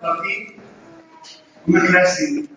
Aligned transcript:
cbp.gov/careers. 0.00 0.54
Una 1.66 1.86
clase 1.86 2.48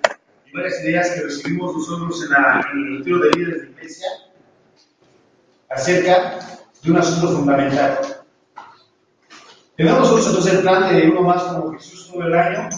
y 0.46 0.52
varias 0.54 0.84
ideas 0.84 1.10
que 1.12 1.22
recibimos 1.22 1.76
nosotros 1.76 2.24
en, 2.24 2.32
la, 2.32 2.66
en 2.72 2.78
el 2.78 2.98
retiro 3.00 3.20
de 3.20 3.30
líderes 3.32 3.62
de 3.62 3.70
iglesia 3.72 4.08
acerca 5.70 6.40
de 6.84 6.92
un 6.92 6.98
asunto 6.98 7.36
fundamental. 7.36 8.00
Tenemos 9.76 10.12
nosotros 10.12 10.48
el 10.48 10.62
plan 10.62 10.94
de 10.94 11.10
uno 11.10 11.24
más 11.24 11.44
como 11.44 11.74
Jesús 11.74 12.10
todo 12.12 12.24
el 12.24 12.34
año 12.34 12.70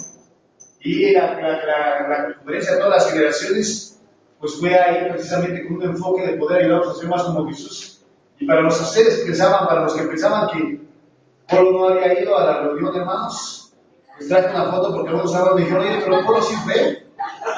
y 0.80 1.12
la, 1.14 1.40
la, 1.42 2.36
conferencia 2.36 2.74
de 2.74 2.78
todas 2.80 3.04
las 3.04 3.12
generaciones 3.12 4.02
pues 4.40 4.60
fue 4.60 4.78
ahí 4.78 5.10
precisamente 5.10 5.66
con 5.66 5.78
un 5.78 5.84
enfoque 5.84 6.28
de 6.28 6.34
poder 6.34 6.64
ayudarnos 6.64 6.90
a 6.90 7.00
ser 7.00 7.10
más 7.10 7.24
como 7.24 7.48
Jesús. 7.48 8.04
Y 8.40 8.46
para 8.46 8.62
los 8.62 8.78
que 8.94 9.04
pensaban, 9.26 9.68
para 9.68 9.84
los 9.84 9.94
que 9.94 10.04
pensaban 10.04 10.50
que 10.50 10.82
Polo 11.48 11.72
no 11.72 11.88
había 11.88 12.22
ido 12.22 12.38
a 12.38 12.46
la 12.46 12.62
reunión 12.64 12.92
de 12.92 13.00
hermanos, 13.00 13.63
traje 14.28 14.56
una 14.56 14.72
foto 14.72 14.94
porque 14.94 15.10
algunos 15.10 15.32
sábados 15.32 15.56
me 15.56 15.62
dijeron, 15.62 15.86
oye, 15.86 16.02
pero 16.04 16.26
Polo 16.26 16.42
sí 16.42 16.56
fue. 16.64 17.06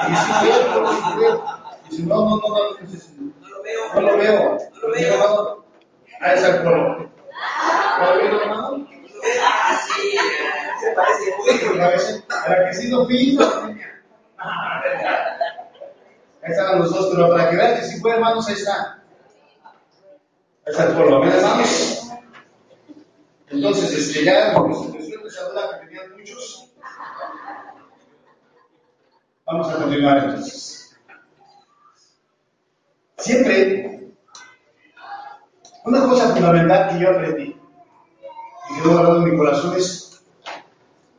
Y 0.09 0.15
sí 0.15 0.31
fue, 0.39 0.73
Polo 0.73 0.91
sí 0.91 1.01
fue. 1.15 1.25
Y 1.85 1.89
dice, 1.89 2.03
no, 2.03 2.15
no, 2.15 2.37
no, 2.37 2.47
no, 2.47 2.55
no, 2.57 3.51
lo 3.51 3.63
veo. 3.63 3.93
No 3.93 4.01
lo 4.01 4.17
veo. 4.17 4.57
No 4.81 4.87
lo 4.87 4.93
veo. 4.93 5.65
Ahí 6.21 6.35
está 6.35 6.47
el 6.47 6.63
Polo. 6.63 7.09
¿No 7.99 8.05
lo 8.05 8.17
veo, 8.17 8.41
hermano? 8.41 8.87
Ah, 9.43 9.79
sí, 9.87 10.17
se 10.81 10.91
parece 10.91 11.35
muy 11.67 11.79
A 11.79 11.87
veces, 11.89 12.23
a 12.29 12.49
la 12.49 12.65
que 12.65 12.73
sí 12.75 12.90
no 12.90 13.05
fui, 13.05 13.37
Ahí 16.43 16.51
estaban 16.51 16.79
los 16.79 16.93
dos, 16.93 17.09
pero 17.12 17.29
para 17.29 17.49
que 17.49 17.55
vean 17.55 17.75
que 17.75 17.85
si 17.85 17.99
fue, 17.99 18.12
hermanos, 18.12 18.47
ahí 18.47 18.53
está. 18.53 19.03
Ahí 20.65 20.71
está 20.71 20.84
el 20.85 20.93
Polo. 20.93 21.21
¿Ven, 21.21 21.31
hermanos? 21.31 22.01
Entonces, 23.49 23.93
este, 23.93 24.25
ya, 24.25 24.53
como 24.53 24.75
se 25.01 25.15
que 25.35 25.85
tenían 25.85 26.17
muchos, 26.17 26.71
vamos 29.45 29.69
a 29.69 29.77
continuar 29.77 30.17
entonces. 30.17 30.97
Siempre, 33.17 34.13
una 35.83 36.01
cosa 36.07 36.29
fundamental 36.29 36.89
que 36.89 37.03
yo 37.03 37.09
aprendí 37.09 37.55
y 38.69 38.81
que 38.81 38.87
guardado 38.87 39.17
en 39.17 39.31
mi 39.31 39.37
corazón 39.37 39.75
es 39.77 40.23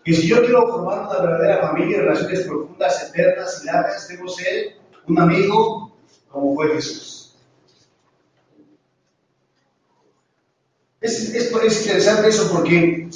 que 0.05 0.15
si 0.15 0.29
yo 0.29 0.41
quiero 0.41 0.69
formar 0.69 1.01
una 1.01 1.19
verdadera 1.19 1.69
familia, 1.69 1.99
relaciones 1.99 2.43
profundas, 2.43 3.09
eternas 3.09 3.63
y 3.63 3.67
largas, 3.67 4.09
debo 4.09 4.29
ser 4.29 4.77
un 5.09 5.19
amigo 5.19 5.97
como 6.31 6.55
fue 6.55 6.75
Jesús. 6.75 7.37
Es, 11.01 11.35
es, 11.35 11.53
es 11.53 11.87
interesante 11.87 12.29
eso 12.29 12.51
porque 12.53 13.09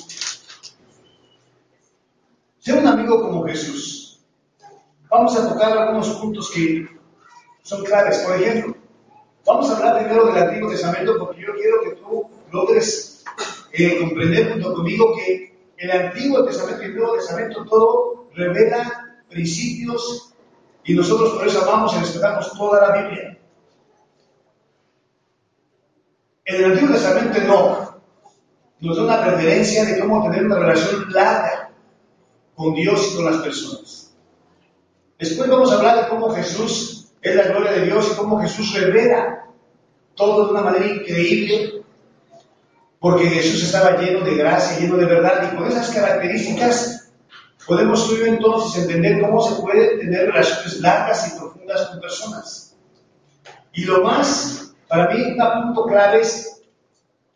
ser 2.60 2.78
un 2.78 2.86
amigo 2.86 3.20
como 3.20 3.44
Jesús. 3.46 4.20
Vamos 5.20 5.36
a 5.36 5.50
tocar 5.50 5.76
algunos 5.76 6.08
puntos 6.16 6.50
que 6.50 6.88
son 7.60 7.84
claves. 7.84 8.20
Por 8.20 8.36
ejemplo, 8.36 8.74
vamos 9.44 9.68
a 9.68 9.77
hablar 9.77 9.98
primero 9.98 10.24
del 10.24 10.42
Antiguo 10.45 10.70
Testamento 10.70 11.18
porque 11.18 11.42
yo 11.42 11.52
quiero 11.56 11.83
que 11.83 11.90
tú 11.96 12.27
logres 12.50 13.22
eh, 13.72 13.98
comprender 14.00 14.50
junto 14.50 14.72
conmigo 14.72 15.14
que 15.14 15.55
el 15.77 15.90
Antiguo 15.90 16.42
Testamento 16.46 16.83
y 16.83 16.86
el 16.86 16.96
Nuevo 16.96 17.17
Testamento 17.17 17.67
todo 17.67 18.30
revela 18.34 19.20
principios 19.28 20.33
y 20.84 20.95
nosotros 20.95 21.34
por 21.34 21.46
eso 21.46 21.68
amamos 21.68 21.95
y 21.95 21.98
respetamos 21.98 22.52
toda 22.56 22.89
la 22.89 23.02
Biblia. 23.02 23.39
En 26.46 26.64
el 26.64 26.64
Antiguo 26.72 26.95
Testamento 26.95 27.40
no 27.40 28.00
nos 28.80 28.96
da 28.96 29.02
una 29.02 29.24
referencia 29.27 29.84
de 29.84 30.00
cómo 30.00 30.22
tener 30.22 30.46
una 30.46 30.61
relación 30.61 31.12
larga 31.12 31.72
con 32.55 32.74
Dios 32.74 33.11
y 33.12 33.16
con 33.16 33.27
las 33.27 33.36
personas. 33.42 34.09
Después 35.20 35.51
vamos 35.51 35.70
a 35.70 35.77
hablar 35.77 36.03
de 36.03 36.08
cómo 36.08 36.31
Jesús 36.31 37.13
es 37.20 37.36
la 37.36 37.42
gloria 37.42 37.73
de 37.73 37.85
Dios 37.85 38.11
y 38.11 38.17
cómo 38.17 38.41
Jesús 38.41 38.73
revela 38.73 39.45
todo 40.14 40.47
de 40.47 40.53
una 40.53 40.63
manera 40.63 40.86
increíble, 40.86 41.83
porque 42.98 43.29
Jesús 43.29 43.64
estaba 43.64 43.98
lleno 43.98 44.25
de 44.25 44.35
gracia, 44.35 44.79
lleno 44.79 44.97
de 44.97 45.05
verdad, 45.05 45.53
y 45.53 45.57
con 45.57 45.69
esas 45.69 45.91
características 45.91 47.13
podemos 47.67 48.08
tú 48.08 48.17
entonces 48.25 48.83
entender 48.83 49.20
cómo 49.20 49.42
se 49.42 49.61
puede 49.61 49.98
tener 49.98 50.31
relaciones 50.31 50.81
largas 50.81 51.29
y 51.29 51.39
profundas 51.39 51.87
con 51.89 52.01
personas. 52.01 52.77
Y 53.75 53.85
lo 53.85 54.02
más, 54.02 54.75
para 54.89 55.11
mí, 55.11 55.23
un 55.23 55.63
punto 55.67 55.85
clave 55.85 56.23
es 56.23 56.63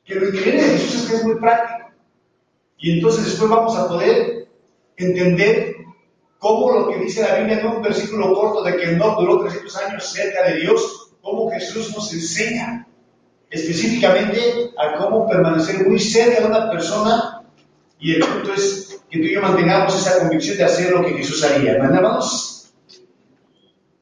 que 0.06 0.14
lo 0.14 0.28
increíble 0.28 0.62
de 0.62 0.78
Jesús 0.78 1.02
es 1.02 1.10
que 1.10 1.16
es 1.16 1.24
muy 1.24 1.34
práctico. 1.38 1.90
Y 2.78 2.92
entonces 2.92 3.26
después 3.26 3.50
vamos 3.50 3.76
a 3.76 3.88
poder 3.88 4.48
entender 4.96 5.83
cómo 6.44 6.70
lo 6.70 6.88
que 6.90 6.98
dice 6.98 7.22
la 7.22 7.36
Biblia 7.36 7.60
en 7.60 7.66
un 7.68 7.80
versículo 7.80 8.34
corto 8.34 8.62
de 8.62 8.76
que 8.76 8.88
no 8.88 9.16
duró 9.18 9.40
300 9.40 9.76
años 9.78 10.04
cerca 10.12 10.42
de 10.42 10.60
Dios, 10.60 11.10
cómo 11.22 11.50
Jesús 11.50 11.96
nos 11.96 12.12
enseña 12.12 12.86
específicamente 13.48 14.70
a 14.76 14.98
cómo 14.98 15.26
permanecer 15.26 15.88
muy 15.88 15.98
cerca 15.98 16.42
de 16.42 16.46
una 16.46 16.70
persona 16.70 17.42
y 17.98 18.16
el 18.16 18.20
punto 18.20 18.52
es 18.52 19.00
que 19.08 19.20
tú 19.20 19.24
y 19.24 19.32
yo 19.32 19.40
mantengamos 19.40 19.98
esa 19.98 20.18
convicción 20.18 20.58
de 20.58 20.64
hacer 20.64 20.90
lo 20.90 21.02
que 21.02 21.14
Jesús 21.14 21.42
haría. 21.44 21.78
Vamos, 21.78 22.74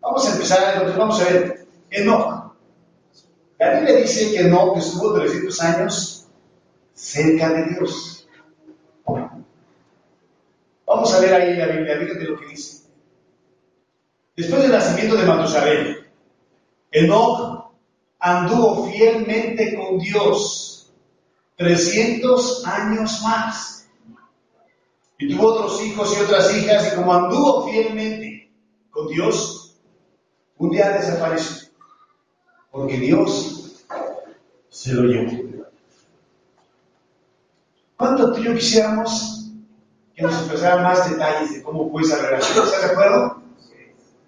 vamos 0.00 0.28
a 0.28 0.32
empezar, 0.32 0.72
entonces 0.74 0.98
vamos 0.98 1.20
a 1.20 1.24
ver, 1.24 1.66
Enoch. 1.90 2.56
La 3.60 3.74
Biblia 3.74 3.96
dice 3.98 4.32
que 4.32 4.40
Enoch 4.40 4.76
estuvo 4.78 5.14
300 5.14 5.60
años 5.60 6.26
cerca 6.92 7.50
de 7.50 7.66
Dios. 7.66 8.21
Vamos 10.94 11.14
a 11.14 11.20
ver 11.20 11.32
ahí 11.32 11.56
la 11.56 11.68
Biblia, 11.68 11.98
fíjate 11.98 12.24
lo 12.24 12.38
que 12.38 12.48
dice. 12.48 12.82
Después 14.36 14.60
del 14.60 14.72
nacimiento 14.72 15.16
de 15.16 15.24
Matusalén, 15.24 16.06
Enoch 16.90 17.72
anduvo 18.18 18.90
fielmente 18.90 19.74
con 19.74 19.98
Dios 19.98 20.92
300 21.56 22.66
años 22.66 23.22
más. 23.22 23.88
Y 25.18 25.34
tuvo 25.34 25.54
otros 25.54 25.82
hijos 25.82 26.14
y 26.14 26.20
otras 26.20 26.54
hijas, 26.54 26.92
y 26.92 26.96
como 26.96 27.14
anduvo 27.14 27.70
fielmente 27.70 28.52
con 28.90 29.08
Dios, 29.08 29.80
un 30.58 30.70
día 30.70 30.90
desapareció, 30.90 31.70
porque 32.70 32.98
Dios 32.98 33.82
se 34.68 34.92
lo 34.92 35.04
llevó. 35.04 35.64
¿Cuánto 37.96 38.34
tú 38.34 38.40
y 38.40 38.44
yo 38.44 38.54
quisiéramos 38.54 39.41
que 40.14 40.22
nos 40.22 40.34
expresaran 40.34 40.82
más 40.82 41.10
detalles 41.10 41.54
de 41.54 41.62
cómo 41.62 41.90
fue 41.90 42.02
esa 42.02 42.16
relación? 42.22 42.66
¿Estás 42.66 42.82
de 42.82 42.90
acuerdo? 42.92 43.42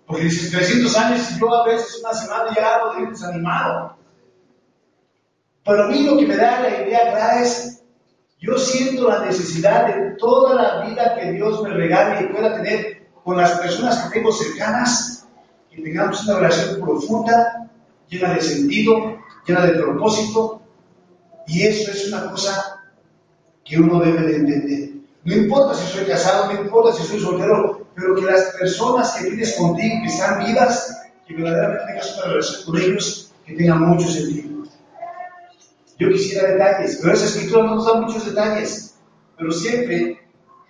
Porque 0.06 0.24
dices 0.24 0.50
300 0.50 0.96
años 0.96 1.30
y 1.30 1.40
yo 1.40 1.54
a 1.54 1.66
veces 1.66 2.00
una 2.00 2.14
semana 2.14 2.54
ya 2.54 2.78
lo 2.78 3.10
desanimado. 3.10 3.96
Pero 5.64 5.84
a 5.84 5.86
mí 5.88 6.02
lo 6.02 6.16
que 6.18 6.26
me 6.26 6.36
da 6.36 6.60
la 6.60 6.82
idea 6.82 7.42
es, 7.42 7.82
yo 8.38 8.58
siento 8.58 9.08
la 9.08 9.24
necesidad 9.24 9.86
de 9.86 10.10
toda 10.18 10.54
la 10.54 10.86
vida 10.86 11.14
que 11.14 11.32
Dios 11.32 11.62
me 11.62 11.70
regale 11.70 12.26
y 12.26 12.32
pueda 12.32 12.54
tener 12.54 13.08
con 13.24 13.38
las 13.38 13.58
personas 13.58 14.04
que 14.04 14.18
tengo 14.18 14.30
cercanas, 14.30 15.26
que 15.70 15.80
tengamos 15.80 16.22
una 16.24 16.36
relación 16.36 16.80
profunda, 16.80 17.70
llena 18.08 18.34
de 18.34 18.42
sentido, 18.42 19.16
llena 19.46 19.64
de 19.64 19.72
propósito. 19.72 20.60
Y 21.46 21.62
eso 21.62 21.90
es 21.90 22.08
una 22.08 22.30
cosa 22.30 22.82
que 23.64 23.78
uno 23.78 24.00
debe 24.00 24.20
de 24.26 24.36
entender. 24.36 24.90
No 25.24 25.34
importa 25.34 25.74
si 25.74 25.90
soy 25.90 26.04
casado, 26.04 26.52
no 26.52 26.60
importa 26.60 26.92
si 26.92 27.02
soy 27.06 27.20
soltero, 27.20 27.86
pero 27.94 28.14
que 28.14 28.22
las 28.22 28.54
personas 28.58 29.12
que 29.12 29.24
tienes 29.24 29.54
contigo, 29.54 30.02
que 30.02 30.12
están 30.12 30.44
vivas, 30.44 31.02
que 31.26 31.34
verdaderamente 31.34 31.86
tengas 31.86 32.16
una 32.16 32.26
relación 32.26 32.64
con 32.64 32.80
ellos, 32.80 33.32
que 33.46 33.54
tengan 33.54 33.80
mucho 33.80 34.08
sentido. 34.08 34.64
Yo 35.98 36.10
quisiera 36.10 36.50
detalles, 36.50 36.98
pero 37.00 37.14
esa 37.14 37.26
escritura 37.26 37.62
no 37.64 37.76
nos 37.76 37.86
da 37.86 38.00
muchos 38.00 38.26
detalles, 38.26 38.96
pero 39.38 39.50
siempre 39.52 40.20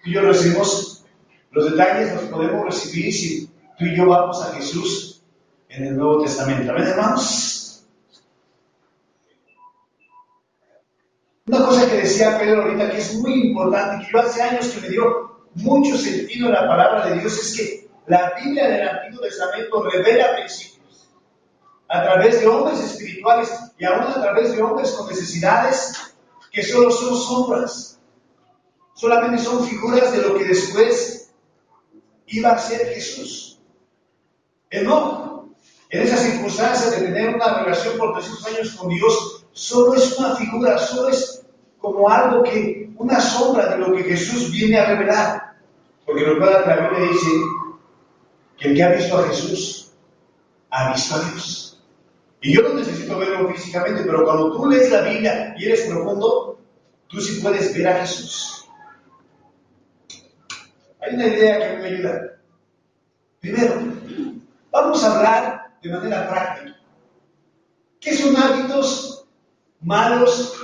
tú 0.02 0.10
y 0.10 0.12
yo 0.12 0.20
recibimos 0.20 1.04
los 1.50 1.70
detalles, 1.70 2.14
los 2.14 2.24
podemos 2.24 2.66
recibir 2.66 3.12
si 3.12 3.46
tú 3.78 3.86
y 3.86 3.96
yo 3.96 4.06
vamos 4.06 4.40
a 4.42 4.52
Jesús 4.54 5.22
en 5.68 5.84
el 5.86 5.96
Nuevo 5.96 6.22
Testamento. 6.22 6.70
¿Amén, 6.70 6.88
hermanos? 6.88 7.63
Una 11.46 11.66
cosa 11.66 11.86
que 11.86 11.98
decía 11.98 12.38
Pedro 12.38 12.62
ahorita 12.62 12.90
que 12.90 12.98
es 12.98 13.14
muy 13.16 13.48
importante, 13.48 14.06
que 14.06 14.12
yo 14.12 14.18
hace 14.18 14.40
años 14.40 14.66
que 14.68 14.80
me 14.80 14.88
dio 14.88 15.44
mucho 15.54 15.98
sentido 15.98 16.46
en 16.46 16.54
la 16.54 16.66
palabra 16.66 17.06
de 17.06 17.20
Dios 17.20 17.34
es 17.34 17.54
que 17.54 17.90
la 18.06 18.32
Biblia 18.32 18.66
del 18.66 18.88
Antiguo 18.88 19.20
Testamento 19.20 19.82
revela 19.82 20.36
principios 20.36 21.10
a 21.88 22.02
través 22.02 22.40
de 22.40 22.46
hombres 22.46 22.80
espirituales 22.80 23.52
y 23.78 23.84
aún 23.84 24.04
a 24.04 24.22
través 24.22 24.56
de 24.56 24.62
hombres 24.62 24.92
con 24.92 25.06
necesidades 25.06 26.14
que 26.50 26.62
solo 26.62 26.90
son 26.90 27.14
sombras, 27.14 28.00
solamente 28.94 29.42
son 29.42 29.66
figuras 29.66 30.12
de 30.12 30.22
lo 30.22 30.38
que 30.38 30.44
después 30.44 31.30
iba 32.28 32.52
a 32.52 32.58
ser 32.58 32.86
Jesús. 32.94 33.60
no, 34.82 35.54
en 35.90 36.02
esas 36.02 36.20
circunstancias 36.20 36.90
de 36.90 37.06
tener 37.06 37.34
una 37.34 37.64
relación 37.64 37.98
por 37.98 38.14
300 38.14 38.46
años 38.46 38.74
con 38.76 38.88
Dios, 38.88 39.43
solo 39.54 39.94
es 39.94 40.18
una 40.18 40.36
figura, 40.36 40.76
solo 40.78 41.08
es 41.08 41.42
como 41.78 42.08
algo 42.08 42.42
que, 42.42 42.92
una 42.98 43.20
sombra 43.20 43.70
de 43.70 43.78
lo 43.78 43.94
que 43.94 44.04
Jesús 44.04 44.50
viene 44.50 44.78
a 44.78 44.86
revelar. 44.86 45.54
Porque 46.04 46.24
recuerda 46.24 46.62
que 46.62 46.68
la 46.68 46.88
Biblia 46.88 47.08
dice 47.10 47.30
que 48.58 48.68
el 48.68 48.76
que 48.76 48.82
ha 48.82 48.92
visto 48.92 49.18
a 49.18 49.28
Jesús 49.28 49.92
ha 50.70 50.92
visto 50.92 51.14
a 51.14 51.18
Dios. 51.20 51.82
Y 52.42 52.54
yo 52.54 52.62
no 52.62 52.74
necesito 52.74 53.18
verlo 53.18 53.48
físicamente, 53.54 54.02
pero 54.02 54.24
cuando 54.24 54.52
tú 54.52 54.66
lees 54.66 54.90
la 54.90 55.00
Biblia 55.02 55.54
y 55.56 55.64
eres 55.64 55.82
profundo, 55.82 56.58
tú 57.08 57.20
sí 57.20 57.40
puedes 57.40 57.74
ver 57.74 57.88
a 57.88 58.00
Jesús. 58.00 58.68
Hay 61.00 61.14
una 61.14 61.26
idea 61.26 61.58
que 61.58 61.82
me 61.82 61.88
ayuda. 61.88 62.38
Primero, 63.40 63.74
vamos 64.70 65.04
a 65.04 65.16
hablar 65.16 65.76
de 65.82 65.90
manera 65.90 66.28
práctica. 66.28 66.76
¿Qué 68.00 68.14
son 68.14 68.36
hábitos 68.36 69.13
malos 69.84 70.60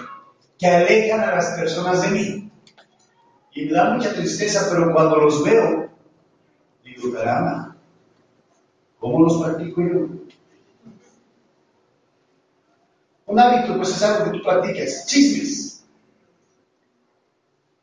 que 0.58 0.66
alejan 0.66 1.20
a 1.20 1.36
las 1.36 1.50
personas 1.58 2.02
de 2.02 2.08
mí? 2.08 2.50
Y 3.52 3.66
me 3.66 3.72
da 3.72 3.94
mucha 3.94 4.12
tristeza, 4.12 4.68
pero 4.70 4.92
cuando 4.92 5.16
los 5.16 5.44
veo, 5.44 5.90
digo, 6.84 7.12
caramba, 7.12 7.76
¿cómo 8.98 9.24
los 9.24 9.42
practico 9.42 9.80
yo? 9.82 10.08
Un 13.26 13.38
hábito, 13.38 13.76
pues 13.76 13.90
es 13.90 14.02
algo 14.02 14.24
que 14.24 14.38
tú 14.38 14.44
practicas. 14.44 15.06
Chismes. 15.06 15.84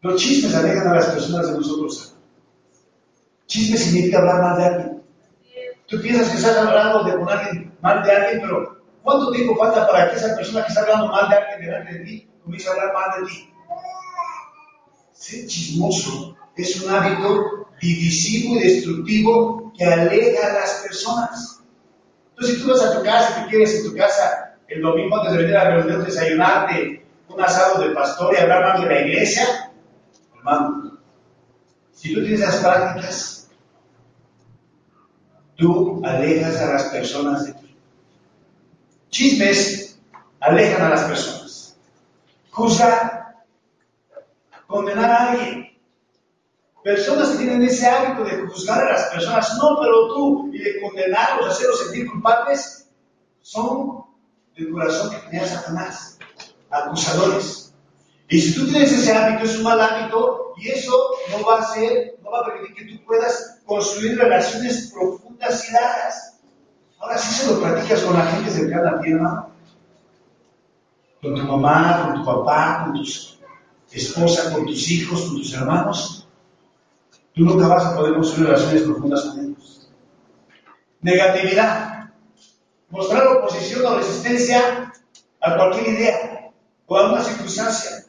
Los 0.01 0.21
chismes 0.21 0.53
alejan 0.53 0.87
a 0.87 0.95
las 0.95 1.07
personas 1.07 1.47
de 1.47 1.57
nosotros. 1.57 2.15
Chisme 3.45 3.77
significa 3.77 4.19
hablar 4.19 4.41
mal 4.41 4.57
de 4.57 4.65
alguien. 4.65 5.03
Tú 5.87 6.01
piensas 6.01 6.29
que 6.29 6.37
estás 6.37 6.57
hablando 6.57 7.03
de 7.05 7.17
mal 7.81 8.03
de 8.03 8.11
alguien, 8.11 8.41
pero 8.41 8.76
¿cuánto 9.07 9.31
tiempo 9.31 9.55
falta 9.55 9.87
para 9.87 10.09
que 10.09 10.17
esa 10.17 10.35
persona 10.35 10.63
que 10.63 10.67
está 10.67 10.81
hablando 10.81 11.07
mal 11.07 11.29
de 11.29 11.35
alguien 11.37 11.61
delante 11.61 11.93
de 11.93 11.99
ti 12.03 12.29
comience 12.43 12.67
a 12.67 12.71
hablar 12.73 12.93
mal 12.93 13.21
de 13.21 13.27
ti? 13.29 13.53
Ser 15.13 15.47
chismoso 15.47 16.35
es 16.57 16.81
un 16.81 16.93
hábito 16.93 17.69
divisivo 17.79 18.55
y 18.55 18.63
destructivo 18.63 19.71
que 19.77 19.85
aleja 19.85 20.47
a 20.47 20.53
las 20.55 20.71
personas. 20.85 21.63
Entonces, 22.31 22.57
si 22.57 22.61
tú 22.61 22.69
vas 22.69 22.83
a 22.83 22.97
tu 22.97 23.03
casa 23.05 23.39
y 23.39 23.43
te 23.43 23.49
quieres 23.49 23.75
en 23.75 23.89
tu 23.89 23.95
casa 23.95 24.57
el 24.67 24.81
domingo 24.81 25.15
antes 25.15 25.31
de 25.31 25.37
venir 25.37 25.55
a 25.55 25.63
la 25.63 25.69
reunión, 25.77 26.03
desayunarte 26.03 27.05
un 27.29 27.41
asado 27.41 27.81
de 27.81 27.91
pastor 27.91 28.33
y 28.33 28.41
hablar 28.41 28.61
mal 28.61 28.81
de 28.81 28.93
la 28.93 29.01
iglesia, 29.07 29.71
hermano, 30.35 30.99
si 31.93 32.13
tú 32.13 32.19
tienes 32.19 32.41
esas 32.41 32.57
prácticas, 32.57 33.49
tú 35.55 36.01
alejas 36.03 36.57
a 36.57 36.73
las 36.73 36.83
personas 36.85 37.45
de. 37.45 37.56
Chismes 39.17 39.97
alejan 40.41 40.79
a 40.79 40.89
las 40.89 41.05
personas. 41.05 41.75
Juzgar, 42.51 43.35
condenar 44.67 45.09
a 45.09 45.31
alguien. 45.31 45.75
Personas 46.83 47.29
que 47.29 47.37
tienen 47.39 47.63
ese 47.63 47.87
hábito 47.87 48.23
de 48.25 48.47
juzgar 48.47 48.79
a 48.87 48.91
las 48.91 49.05
personas, 49.05 49.57
no, 49.57 49.79
pero 49.81 50.07
tú, 50.09 50.51
y 50.53 50.59
de 50.59 50.79
condenarlos, 50.81 51.49
hacerlos 51.49 51.79
sentir 51.79 52.11
culpables, 52.11 52.89
son 53.41 54.03
del 54.55 54.71
corazón 54.71 55.09
que 55.09 55.17
tenía 55.17 55.47
Satanás, 55.47 56.19
acusadores. 56.69 57.73
Y 58.29 58.39
si 58.39 58.53
tú 58.53 58.67
tienes 58.67 58.91
ese 58.91 59.13
hábito, 59.13 59.45
es 59.45 59.57
un 59.57 59.63
mal 59.63 59.81
hábito, 59.81 60.53
y 60.57 60.69
eso 60.69 60.95
no 61.31 61.43
va 61.43 61.57
a 61.57 61.73
ser, 61.73 62.19
no 62.21 62.29
va 62.29 62.41
a 62.41 62.45
permitir 62.45 62.75
que 62.75 62.93
tú 62.93 63.03
puedas 63.03 63.61
construir 63.65 64.19
relaciones 64.19 64.91
profundas 64.93 65.67
y 65.67 65.73
largas. 65.73 66.36
Ahora 66.99 67.17
sí 67.17 67.33
se 67.33 67.51
lo 67.51 67.61
practicas 67.61 68.01
con 68.01 68.17
la 68.17 68.25
gente 68.25 68.49
cercana 68.49 68.91
a 68.91 69.01
ti, 69.01 69.11
hermano. 69.11 69.49
Con 71.21 71.35
tu 71.35 71.43
mamá, 71.43 72.05
con 72.05 72.15
tu 72.15 72.25
papá, 72.25 72.85
con 72.85 72.93
tu 72.93 73.03
esposa, 73.91 74.51
con 74.51 74.65
tus 74.65 74.89
hijos, 74.89 75.21
con 75.21 75.37
tus 75.37 75.53
hermanos. 75.53 76.27
Tú 77.33 77.43
nunca 77.43 77.67
vas 77.67 77.85
a 77.85 77.95
poder 77.95 78.15
construir 78.15 78.49
relaciones 78.49 78.83
profundas 78.83 79.21
con 79.25 79.39
ellos. 79.45 79.89
Negatividad. 81.01 82.09
Mostrar 82.89 83.27
oposición 83.27 83.85
o 83.85 83.97
resistencia 83.97 84.91
a 85.41 85.55
cualquier 85.55 85.87
idea 85.89 86.51
o 86.87 86.97
a 86.97 87.11
una 87.11 87.21
circunstancia. 87.21 88.06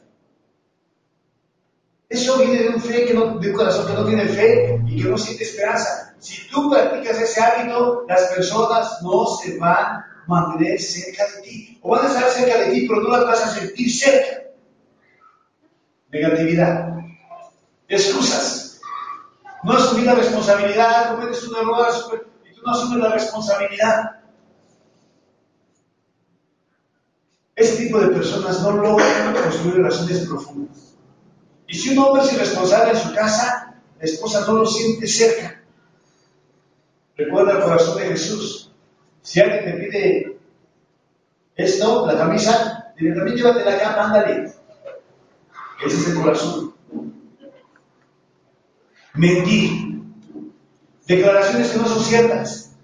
Eso 2.09 2.39
viene 2.39 2.63
de 2.63 2.69
un, 2.69 2.81
fe 2.81 3.05
que 3.05 3.13
no, 3.13 3.37
de 3.37 3.51
un 3.51 3.55
corazón 3.55 3.85
que 3.85 3.93
no 3.93 4.03
tiene 4.03 4.25
fe 4.25 4.81
y 4.87 5.03
que 5.03 5.09
no 5.09 5.17
siente 5.17 5.43
esperanza. 5.43 6.15
Si 6.17 6.47
tú 6.47 6.71
practicas 6.71 7.21
ese 7.21 7.39
hábito, 7.39 8.03
las 8.07 8.23
personas 8.33 8.99
no 9.03 9.27
se 9.37 9.59
van 9.59 9.75
a 9.75 10.23
mantener 10.25 10.81
cerca 10.81 11.27
de 11.35 11.41
ti. 11.43 11.79
O 11.83 11.91
van 11.91 12.05
a 12.05 12.09
estar 12.09 12.29
cerca 12.31 12.57
de 12.57 12.71
ti, 12.71 12.87
pero 12.87 13.01
no 13.01 13.09
las 13.09 13.25
vas 13.25 13.45
a 13.45 13.59
sentir 13.59 13.93
cerca. 13.93 14.41
Negatividad. 16.11 16.97
Excusas. 17.87 18.81
No 19.63 19.73
asumir 19.73 20.05
la 20.05 20.15
responsabilidad, 20.15 21.15
cometes 21.15 21.43
un 21.47 21.57
error 21.57 21.87
y 22.43 22.55
tú 22.55 22.61
no 22.65 22.71
asumes 22.71 22.99
la 22.99 23.09
responsabilidad. 23.09 24.19
Ese 27.55 27.75
tipo 27.83 27.99
de 27.99 28.07
personas 28.07 28.61
no 28.61 28.71
logran 28.71 29.35
construir 29.35 29.75
relaciones 29.75 30.27
profundas. 30.27 30.98
Y 31.69 31.75
si 31.75 31.91
un 31.91 31.99
hombre 31.99 32.23
es 32.23 32.33
irresponsable 32.33 32.91
en 32.93 32.97
su 32.97 33.13
casa, 33.13 33.75
la 33.99 34.03
esposa 34.03 34.43
no 34.47 34.53
lo 34.53 34.65
siente 34.65 35.07
cerca. 35.07 35.61
Recuerda 37.15 37.57
el 37.57 37.63
corazón 37.63 37.97
de 37.99 38.07
Jesús. 38.07 38.71
Si 39.21 39.39
alguien 39.39 39.65
te 39.65 39.73
pide 39.73 40.39
esto, 41.55 42.07
la 42.07 42.17
camisa, 42.17 42.91
dile 42.97 43.15
también 43.15 43.37
llévate 43.37 43.65
la 43.65 43.77
cama, 43.77 44.05
ándale. 44.05 44.51
Ese 45.85 45.95
es 45.95 46.07
el 46.07 46.15
corazón. 46.15 46.73
Mentir. 49.13 50.01
Declaraciones 51.05 51.69
que 51.69 51.77
no 51.77 51.87
son 51.87 52.03
ciertas. 52.03 52.75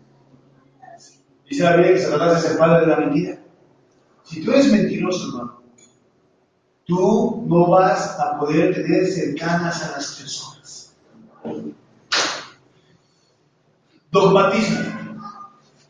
Dice 1.50 1.64
la 1.64 1.76
Biblia 1.76 1.94
que 1.94 2.02
Satanás 2.02 2.46
es 2.46 2.52
el 2.52 2.58
padre 2.60 2.82
de 2.82 2.88
la 2.88 2.98
mentira. 2.98 3.40
Si 4.24 4.44
tú 4.44 4.52
eres 4.52 4.72
mentiroso, 4.72 5.28
hermano, 5.28 5.55
tú 6.86 7.44
no 7.48 7.70
vas 7.70 8.20
a 8.20 8.40
poder 8.40 8.74
tener 8.74 9.08
cercanas 9.08 9.84
a 9.84 9.92
las 9.92 10.16
personas. 10.16 10.96
Dogmatismo. 14.12 14.96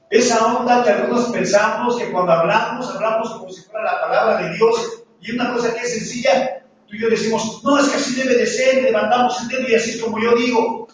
Esa 0.09 0.45
onda 0.55 0.83
que 0.83 0.89
algunos 0.89 1.25
pensamos 1.29 1.97
que 1.97 2.11
cuando 2.11 2.31
hablamos, 2.31 2.89
hablamos 2.89 3.29
como 3.31 3.49
si 3.49 3.61
fuera 3.63 3.83
la 3.83 4.01
palabra 4.01 4.43
de 4.43 4.55
Dios 4.55 5.03
y 5.19 5.31
una 5.31 5.53
cosa 5.53 5.73
que 5.73 5.81
es 5.81 5.93
sencilla, 5.93 6.63
tú 6.87 6.95
y 6.95 7.01
yo 7.01 7.09
decimos, 7.09 7.61
no, 7.63 7.77
es 7.77 7.89
que 7.89 7.97
así 7.97 8.15
debe 8.15 8.35
de 8.35 8.45
ser, 8.45 8.83
levantamos 8.83 9.41
el 9.41 9.47
dedo 9.49 9.67
y 9.67 9.75
así 9.75 9.91
es 9.91 10.01
como 10.01 10.19
yo 10.19 10.35
digo. 10.35 10.87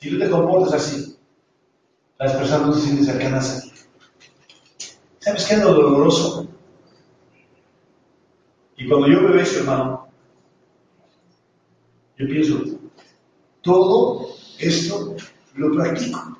Si 0.00 0.10
tú 0.10 0.18
te 0.18 0.30
comportas 0.30 0.74
así, 0.74 1.16
las 2.18 2.32
personas 2.32 2.66
no 2.66 2.74
se 2.74 2.80
sienten 2.82 3.06
cercanas 3.06 3.50
a 3.50 3.60
ti. 3.62 3.72
¿Sabes 5.20 5.46
qué 5.46 5.54
es 5.54 5.60
lo 5.60 5.74
doloroso? 5.74 6.51
Cuando 8.92 9.08
yo 9.08 9.22
veo 9.22 9.40
eso, 9.40 9.60
hermano, 9.60 10.06
yo 12.18 12.26
pienso, 12.26 12.62
todo 13.62 14.28
esto 14.58 15.16
lo 15.54 15.72
practico. 15.72 16.38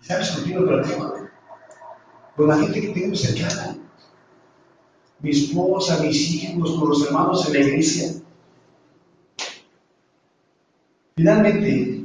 ¿Y 0.00 0.06
sabes 0.06 0.30
por 0.30 0.44
qué 0.44 0.54
lo 0.54 0.66
practico? 0.66 1.28
Con 2.34 2.48
la 2.48 2.56
gente 2.56 2.80
que 2.80 2.88
tengo 2.88 3.14
cercana. 3.14 3.76
Mi 5.20 5.32
esposa, 5.32 6.00
mis 6.00 6.30
hijos, 6.36 6.72
con 6.80 6.88
los 6.88 7.06
hermanos 7.06 7.46
en 7.48 7.52
la 7.52 7.58
iglesia. 7.58 8.12
Finalmente, 11.16 12.02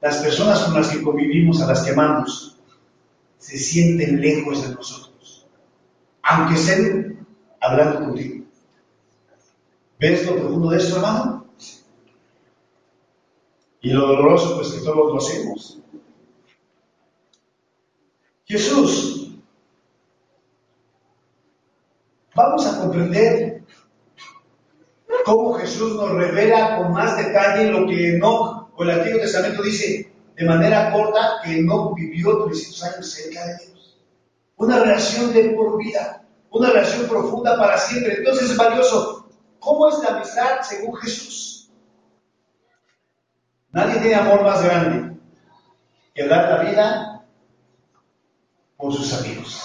las 0.00 0.16
personas 0.16 0.64
con 0.64 0.74
las 0.74 0.88
que 0.88 1.00
convivimos, 1.00 1.62
a 1.62 1.68
las 1.68 1.84
que 1.84 1.92
amamos, 1.92 2.58
se 3.38 3.56
sienten 3.56 4.20
lejos 4.20 4.66
de 4.66 4.74
nosotros 4.74 5.13
aunque 6.24 6.54
estén 6.54 7.26
hablando 7.60 8.00
contigo. 8.06 8.44
¿Ves 9.98 10.26
lo 10.26 10.36
profundo 10.36 10.70
de 10.70 10.78
esto, 10.78 10.96
hermano? 10.96 11.46
Y 13.80 13.90
lo 13.90 14.06
doloroso, 14.06 14.56
pues 14.56 14.72
que 14.72 14.80
todos 14.80 15.12
lo 15.12 15.18
hacemos. 15.18 15.78
Jesús, 18.46 19.36
vamos 22.34 22.66
a 22.66 22.80
comprender 22.80 23.62
cómo 25.24 25.54
Jesús 25.54 25.96
nos 25.96 26.10
revela 26.12 26.78
con 26.78 26.92
más 26.92 27.16
detalle 27.16 27.70
lo 27.70 27.86
que 27.86 28.18
no, 28.18 28.70
o 28.74 28.82
el 28.82 28.90
Antiguo 28.90 29.20
Testamento 29.20 29.62
dice 29.62 30.12
de 30.34 30.44
manera 30.44 30.92
corta 30.92 31.40
que 31.44 31.62
no 31.62 31.94
vivió 31.94 32.44
300 32.44 32.82
años 32.84 33.10
cerca 33.10 33.46
de 33.46 33.56
Dios. 33.58 33.73
Una 34.56 34.78
relación 34.78 35.32
de 35.32 35.50
por 35.50 35.78
vida, 35.78 36.24
una 36.50 36.70
relación 36.70 37.08
profunda 37.08 37.58
para 37.58 37.78
siempre. 37.78 38.18
Entonces 38.18 38.50
es 38.50 38.56
valioso. 38.56 39.28
¿Cómo 39.58 39.88
es 39.88 39.98
la 40.02 40.16
amistad 40.16 40.60
según 40.62 40.94
Jesús? 40.96 41.70
Nadie 43.72 44.00
tiene 44.00 44.14
amor 44.14 44.42
más 44.44 44.62
grande 44.62 45.16
que 46.14 46.28
dar 46.28 46.48
la 46.48 46.70
vida 46.70 47.26
por 48.76 48.92
sus 48.92 49.12
amigos. 49.14 49.62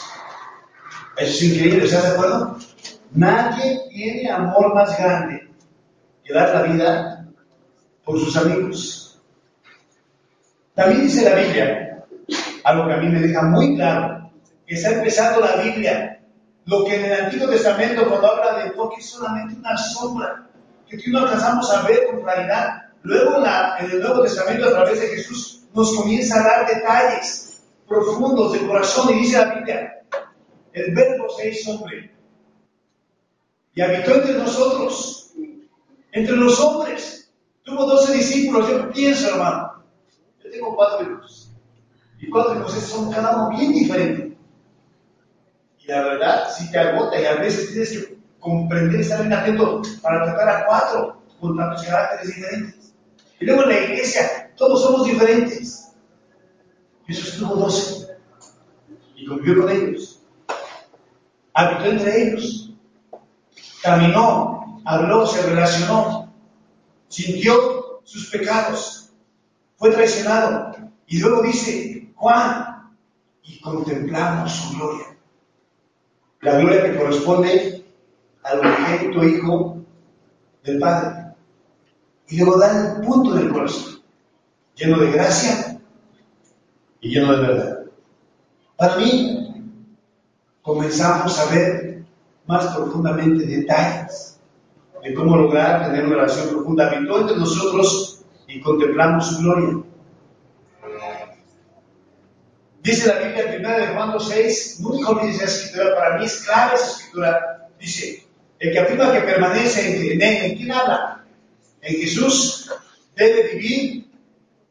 Eso 1.18 1.32
es 1.32 1.44
increíble, 1.44 1.86
¿estás 1.86 2.04
de 2.04 2.10
acuerdo? 2.10 2.58
Nadie 3.12 3.82
tiene 3.90 4.32
amor 4.32 4.74
más 4.74 4.98
grande 4.98 5.52
que 6.24 6.34
dar 6.34 6.56
la 6.56 6.62
vida 6.64 7.28
por 8.04 8.20
sus 8.20 8.36
amigos. 8.38 9.22
También 10.74 11.02
dice 11.02 11.30
la 11.30 11.36
Biblia, 11.36 12.06
algo 12.64 12.88
que 12.88 12.94
a 12.94 12.98
mí 12.98 13.10
me 13.10 13.20
deja 13.20 13.42
muy 13.44 13.76
claro, 13.76 14.19
que 14.70 14.76
está 14.76 14.92
empezando 14.92 15.40
la 15.40 15.56
Biblia, 15.56 16.22
lo 16.66 16.86
que 16.86 16.96
en 16.96 17.06
el 17.06 17.26
Antiguo 17.26 17.50
Testamento 17.50 18.08
cuando 18.08 18.28
habla 18.28 18.66
de 18.66 18.72
que 18.72 19.00
es 19.00 19.10
solamente 19.10 19.60
una 19.60 19.76
sombra, 19.76 20.48
que 20.88 20.96
tú 21.00 21.10
no 21.10 21.22
alcanzamos 21.22 21.72
a 21.72 21.88
ver 21.88 22.06
con 22.06 22.22
claridad. 22.22 22.84
Luego 23.02 23.38
en, 23.38 23.92
el 23.92 24.00
Nuevo 24.00 24.22
Testamento 24.22 24.68
a 24.68 24.72
través 24.74 25.02
de 25.02 25.08
Jesús 25.08 25.64
nos 25.74 25.96
comienza 25.96 26.40
a 26.40 26.44
dar 26.44 26.68
detalles 26.68 27.64
profundos 27.88 28.54
de 28.54 28.68
corazón 28.68 29.10
y 29.10 29.22
dice 29.22 29.40
la 29.40 29.56
Biblia, 29.56 30.04
el 30.74 30.94
verbo 30.94 31.28
se 31.30 31.50
hizo 31.50 31.72
hombre 31.72 32.14
y 33.74 33.82
habitó 33.82 34.14
entre 34.14 34.36
nosotros, 34.36 35.34
entre 36.12 36.36
los 36.36 36.60
hombres. 36.60 37.34
Tuvo 37.64 37.88
doce 37.88 38.14
discípulos. 38.14 38.70
Yo 38.70 38.92
pienso, 38.92 39.30
hermano, 39.30 39.84
yo 40.44 40.52
tengo 40.52 40.76
cuatro 40.76 41.12
hijos. 41.12 41.52
Y 42.20 42.30
cuatro 42.30 42.56
hijos 42.60 42.74
son 42.74 43.12
cada 43.12 43.36
uno 43.36 43.58
bien 43.58 43.74
diferente. 43.74 44.29
Y 45.90 45.92
la 45.92 46.04
verdad, 46.04 46.48
sí 46.56 46.70
te 46.70 46.78
agota 46.78 47.20
y 47.20 47.26
a 47.26 47.38
veces 47.38 47.72
tienes 47.72 47.90
que 47.90 48.20
comprender, 48.40 49.02
estar 49.02 49.22
bien 49.22 49.34
atento 49.34 49.82
para 50.04 50.24
tratar 50.24 50.50
a 50.50 50.66
cuatro 50.68 51.24
con 51.40 51.58
tantos 51.58 51.84
caracteres 51.84 52.36
diferentes. 52.36 52.94
Y 53.40 53.46
luego 53.46 53.64
en 53.64 53.70
la 53.70 53.80
iglesia, 53.80 54.52
todos 54.56 54.84
somos 54.84 55.08
diferentes. 55.08 55.92
Jesús 57.08 57.40
tuvo 57.40 57.56
doce 57.56 58.08
y 59.16 59.26
convivió 59.26 59.64
con 59.64 59.72
ellos. 59.72 60.22
Habitó 61.56 61.86
entre 61.86 62.22
ellos 62.22 62.72
caminó, 63.82 64.80
habló, 64.86 65.26
se 65.26 65.42
relacionó, 65.42 66.32
sintió 67.08 68.02
sus 68.04 68.30
pecados, 68.30 69.12
fue 69.76 69.90
traicionado. 69.90 70.76
Y 71.08 71.20
luego 71.20 71.42
dice, 71.42 72.12
Juan, 72.14 72.94
y 73.42 73.60
contemplamos 73.60 74.52
su 74.52 74.78
gloria. 74.78 75.19
La 76.42 76.58
gloria 76.58 76.84
que 76.84 76.98
corresponde 76.98 77.86
al 78.44 78.60
unigénito 78.60 79.24
Hijo 79.24 79.78
del 80.64 80.80
Padre. 80.80 81.34
Y 82.28 82.38
luego 82.38 82.58
da 82.58 82.96
el 82.96 83.06
punto 83.06 83.34
del 83.34 83.50
corazón, 83.50 84.02
lleno 84.76 85.00
de 85.00 85.12
gracia 85.12 85.80
y 87.02 87.10
lleno 87.10 87.36
de 87.36 87.42
verdad. 87.42 87.80
Para 88.78 88.96
mí, 88.98 89.74
comenzamos 90.62 91.38
a 91.40 91.54
ver 91.54 92.04
más 92.46 92.68
profundamente 92.76 93.46
detalles 93.46 94.40
de 95.04 95.14
cómo 95.14 95.38
lograr 95.38 95.86
tener 95.86 96.06
una 96.06 96.16
relación 96.16 96.50
profunda. 96.50 96.88
Habitó 96.88 97.22
entre 97.22 97.38
nosotros 97.38 98.24
y 98.48 98.62
contemplamos 98.62 99.28
su 99.28 99.42
gloria. 99.42 99.84
Dice 102.90 103.08
la 103.08 103.20
Biblia, 103.20 103.52
primera 103.52 103.78
de 103.78 103.88
Juan 103.94 104.20
6, 104.20 104.80
nunca 104.80 105.10
olvides 105.12 105.36
esa 105.36 105.46
escritura, 105.46 105.96
para 105.96 106.18
mí 106.18 106.26
es 106.26 106.42
clave 106.42 106.74
esa 106.74 106.86
escritura. 106.88 107.70
Dice, 107.80 108.28
el 108.58 108.72
que 108.72 108.80
afirma 108.80 109.14
que 109.14 109.20
permanece 109.20 110.14
en, 110.14 110.20
él, 110.20 110.22
¿en 110.24 110.58
quién 110.58 110.72
habla? 110.72 111.24
En 111.82 111.96
Jesús, 112.02 112.72
debe 113.16 113.54
vivir 113.54 114.08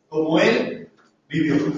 como 0.09 0.37
Él 0.41 0.91
vivió. 1.29 1.73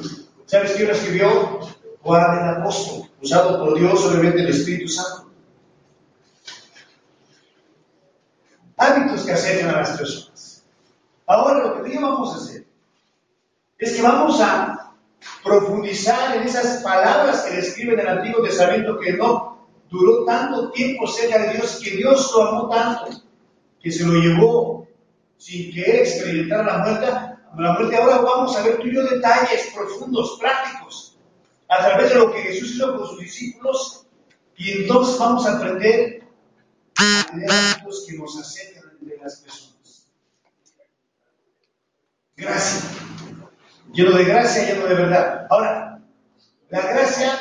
¿Sabes 0.47 0.73
quién 0.73 0.89
lo 0.89 0.95
escribió? 0.95 1.61
Juan 2.01 2.39
el 2.39 2.55
apóstol, 2.63 3.11
usado 3.21 3.59
por 3.59 3.79
Dios, 3.79 4.03
obviamente 4.07 4.41
el 4.41 4.49
Espíritu 4.49 4.89
Santo. 4.89 5.31
hábitos 8.79 9.27
que 9.27 9.33
acercan 9.33 9.75
a 9.75 9.81
las 9.81 9.91
personas. 9.91 10.65
Ahora 11.27 11.67
lo 11.67 11.85
que 11.85 11.99
vamos 11.99 12.33
a 12.33 12.37
hacer 12.39 12.65
es 13.77 13.93
que 13.93 14.01
vamos 14.01 14.41
a 14.41 14.70
profundizar 15.45 16.37
en 16.37 16.43
esas 16.43 16.83
palabras 16.83 17.43
que 17.43 17.57
describen 17.57 18.01
en 18.01 18.07
el 18.07 18.19
Antiguo 18.19 18.43
Testamento 18.43 18.99
que 18.99 19.13
no 19.15 19.69
duró 19.89 20.25
tanto 20.25 20.71
tiempo 20.71 21.07
cerca 21.07 21.39
de 21.39 21.55
Dios, 21.55 21.81
que 21.83 21.91
Dios 21.91 22.33
lo 22.35 22.43
amó 22.43 22.69
tanto, 22.69 23.23
que 23.81 23.91
se 23.91 24.05
lo 24.05 24.15
llevó 24.15 24.87
sin 25.37 25.73
que 25.73 25.83
él 25.83 25.97
experimentara 26.01 26.65
la 26.65 26.79
muerte. 26.79 27.07
La 27.59 27.73
muerte 27.73 27.97
ahora 27.97 28.19
vamos 28.19 28.57
a 28.57 28.63
ver 28.63 28.79
tú 28.79 28.87
y 28.87 28.93
detalles 28.93 29.73
profundos, 29.75 30.39
prácticos, 30.39 31.19
a 31.69 31.79
través 31.79 32.11
de 32.11 32.15
lo 32.17 32.33
que 32.33 32.43
Jesús 32.43 32.77
hizo 32.77 32.97
con 32.97 33.07
sus 33.09 33.19
discípulos, 33.19 34.07
y 34.57 34.83
entonces 34.83 35.19
vamos 35.19 35.47
a 35.47 35.57
aprender 35.57 36.23
hábitos 36.97 38.07
que 38.07 38.17
nos 38.19 38.39
acercan 38.39 38.85
entre 39.01 39.17
las 39.17 39.41
personas. 39.41 40.07
Gracia. 42.37 43.30
Lleno 43.93 44.17
de 44.17 44.25
gracia, 44.25 44.65
lleno 44.65 44.87
de 44.87 44.95
verdad. 44.95 45.47
Ahora, 45.51 46.01
la 46.69 46.81
gracia, 46.81 47.39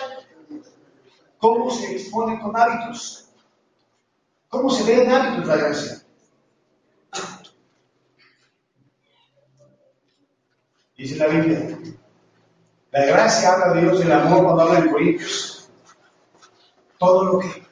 ¿cómo 1.37 1.69
se 1.71 1.91
expone 1.91 2.39
con 2.39 2.57
hábitos? 2.57 3.29
¿Cómo 4.49 4.69
se 4.69 4.83
ve 4.83 5.03
en 5.03 5.11
hábitos 5.11 5.47
la 5.47 5.55
gracia? 5.55 6.01
Dice 10.97 11.15
la 11.15 11.27
Biblia. 11.27 11.79
La 12.91 13.05
gracia 13.05 13.53
habla 13.53 13.73
de 13.73 13.81
Dios 13.81 13.99
del 13.99 14.11
amor 14.11 14.43
cuando 14.43 14.63
habla 14.63 14.79
en 14.79 14.89
Corintios. 14.89 15.69
Todo 16.97 17.23
lo 17.23 17.39
que 17.39 17.69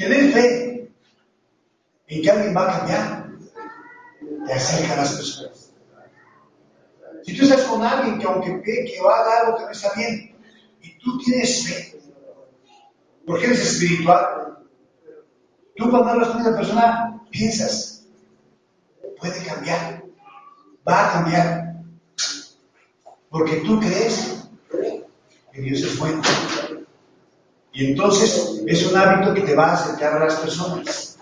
Tener 0.00 0.32
fe 0.32 0.90
en 2.06 2.22
que 2.22 2.30
alguien 2.30 2.56
va 2.56 2.62
a 2.62 2.78
cambiar 2.78 3.28
te 4.46 4.52
acerca 4.54 4.94
a 4.94 4.96
las 4.96 5.12
personas. 5.14 5.59
Si 7.30 7.36
tú 7.36 7.44
estás 7.44 7.62
con 7.62 7.80
alguien 7.84 8.18
que 8.18 8.26
aunque 8.26 8.56
ve 8.56 8.90
que 8.92 9.00
va 9.00 9.20
a 9.20 9.24
dar 9.24 9.46
algo 9.46 9.58
que 9.58 9.64
no 9.66 9.70
está 9.70 9.92
bien, 9.94 10.34
y 10.82 10.98
tú 10.98 11.16
tienes 11.18 11.64
fe, 11.64 12.00
porque 13.24 13.46
eres 13.46 13.60
espiritual, 13.60 14.58
tú 15.76 15.88
cuando 15.90 16.10
hablas 16.10 16.30
con 16.30 16.40
esa 16.40 16.56
persona 16.56 17.22
piensas, 17.30 18.04
puede 19.16 19.44
cambiar, 19.44 20.02
va 20.88 21.08
a 21.08 21.12
cambiar, 21.12 21.74
porque 23.28 23.58
tú 23.58 23.78
crees 23.78 24.48
que 25.52 25.60
Dios 25.60 25.82
es 25.82 25.98
bueno. 26.00 26.22
Y 27.72 27.92
entonces 27.92 28.60
es 28.66 28.86
un 28.90 28.96
hábito 28.96 29.34
que 29.34 29.42
te 29.42 29.54
va 29.54 29.66
a 29.66 29.74
acercar 29.74 30.20
a 30.20 30.24
las 30.24 30.34
personas. 30.34 31.16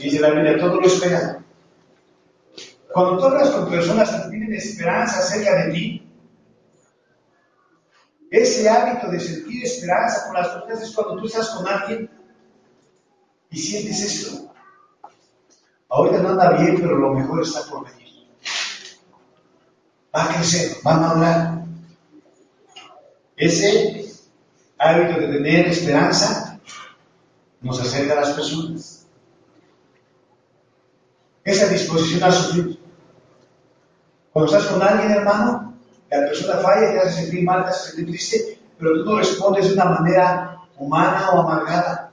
Dice 0.00 0.20
la 0.20 0.30
Biblia, 0.30 0.58
todo 0.58 0.80
lo 0.80 0.86
espera. 0.86 1.44
Cuando 2.92 3.18
tú 3.18 3.24
hablas 3.24 3.50
con 3.50 3.70
personas 3.70 4.10
que 4.10 4.30
tienen 4.30 4.54
esperanza 4.54 5.18
acerca 5.18 5.64
de 5.64 5.72
ti, 5.72 6.12
ese 8.30 8.68
hábito 8.68 9.08
de 9.08 9.20
sentir 9.20 9.64
esperanza 9.64 10.26
con 10.26 10.34
las 10.34 10.48
personas 10.48 10.82
es 10.82 10.94
cuando 10.94 11.16
tú 11.16 11.26
estás 11.26 11.50
con 11.50 11.68
alguien 11.68 12.10
y 13.50 13.58
sientes 13.58 14.00
esto. 14.00 14.54
Ahorita 15.88 16.22
no 16.22 16.30
anda 16.30 16.52
bien, 16.52 16.76
pero 16.80 16.96
lo 16.96 17.12
mejor 17.12 17.42
está 17.42 17.62
por 17.70 17.84
venir. 17.84 18.26
Va 20.14 20.24
a 20.24 20.34
crecer, 20.34 20.76
va 20.86 20.94
a 20.94 21.00
madurar. 21.00 21.64
Ese 23.36 24.06
hábito 24.78 25.20
de 25.20 25.26
tener 25.28 25.66
esperanza 25.66 26.58
nos 27.60 27.80
acerca 27.80 28.14
a 28.14 28.20
las 28.22 28.30
personas. 28.30 29.06
Esa 31.44 31.68
disposición 31.68 32.22
a 32.24 32.32
sufrir. 32.32 32.81
Cuando 34.32 34.50
estás 34.50 34.70
con 34.70 34.82
alguien, 34.82 35.10
hermano, 35.10 35.74
la 36.10 36.18
persona 36.18 36.54
falla, 36.58 36.92
te 36.92 36.98
hace 37.00 37.22
sentir 37.22 37.44
mal, 37.44 37.64
te 37.64 37.70
hace 37.70 37.90
sentir 37.90 38.06
triste, 38.06 38.58
pero 38.78 38.94
tú 38.94 39.10
no 39.10 39.18
respondes 39.18 39.68
de 39.68 39.74
una 39.74 39.84
manera 39.84 40.58
humana 40.78 41.30
o 41.30 41.40
amargada. 41.40 42.10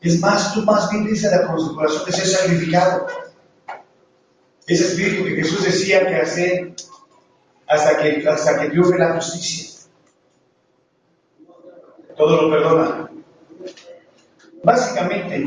Es 0.00 0.20
más, 0.20 0.54
tú 0.54 0.62
más 0.62 0.90
bien 0.90 1.06
dices 1.06 1.30
la 1.30 1.46
corazón 1.46 2.04
de 2.06 2.12
ser 2.12 2.26
sacrificado. 2.26 3.06
Ese 4.66 4.86
espíritu 4.86 5.24
que 5.24 5.36
Jesús 5.36 5.64
decía 5.64 6.06
que 6.06 6.16
hace 6.16 6.74
hasta 7.66 7.98
que, 7.98 8.28
hasta 8.28 8.60
que 8.60 8.70
triunfe 8.70 8.98
la 8.98 9.14
justicia 9.14 9.74
todo 12.16 12.42
lo 12.42 12.50
perdona. 12.50 13.10
Básicamente, 14.62 15.46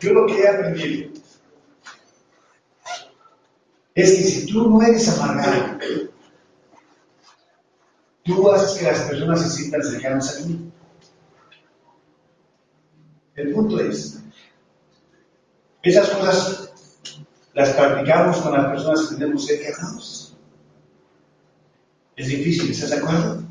yo 0.00 0.12
lo 0.12 0.26
que 0.26 0.40
he 0.40 0.48
aprendido 0.48 1.13
es 3.94 4.10
que 4.10 4.24
si 4.24 4.46
tú 4.46 4.68
no 4.68 4.82
eres 4.82 5.08
amargado, 5.08 5.78
tú 8.24 8.50
haces 8.50 8.78
que 8.78 8.84
las 8.86 9.00
personas 9.02 9.42
se 9.42 9.50
sientan 9.50 9.84
cercanas 9.84 10.36
a 10.36 10.46
ti. 10.46 10.72
El 13.36 13.52
punto 13.52 13.80
es, 13.80 14.20
esas 15.82 16.08
cosas 16.08 16.72
las 17.52 17.70
practicamos 17.70 18.38
con 18.38 18.52
las 18.52 18.66
personas 18.66 19.06
que 19.06 19.14
tenemos 19.14 19.46
cerca 19.46 19.72
Es 22.16 22.26
difícil, 22.26 22.70
¿estás 22.70 22.90
de 22.90 22.96
acuerdo? 22.96 23.44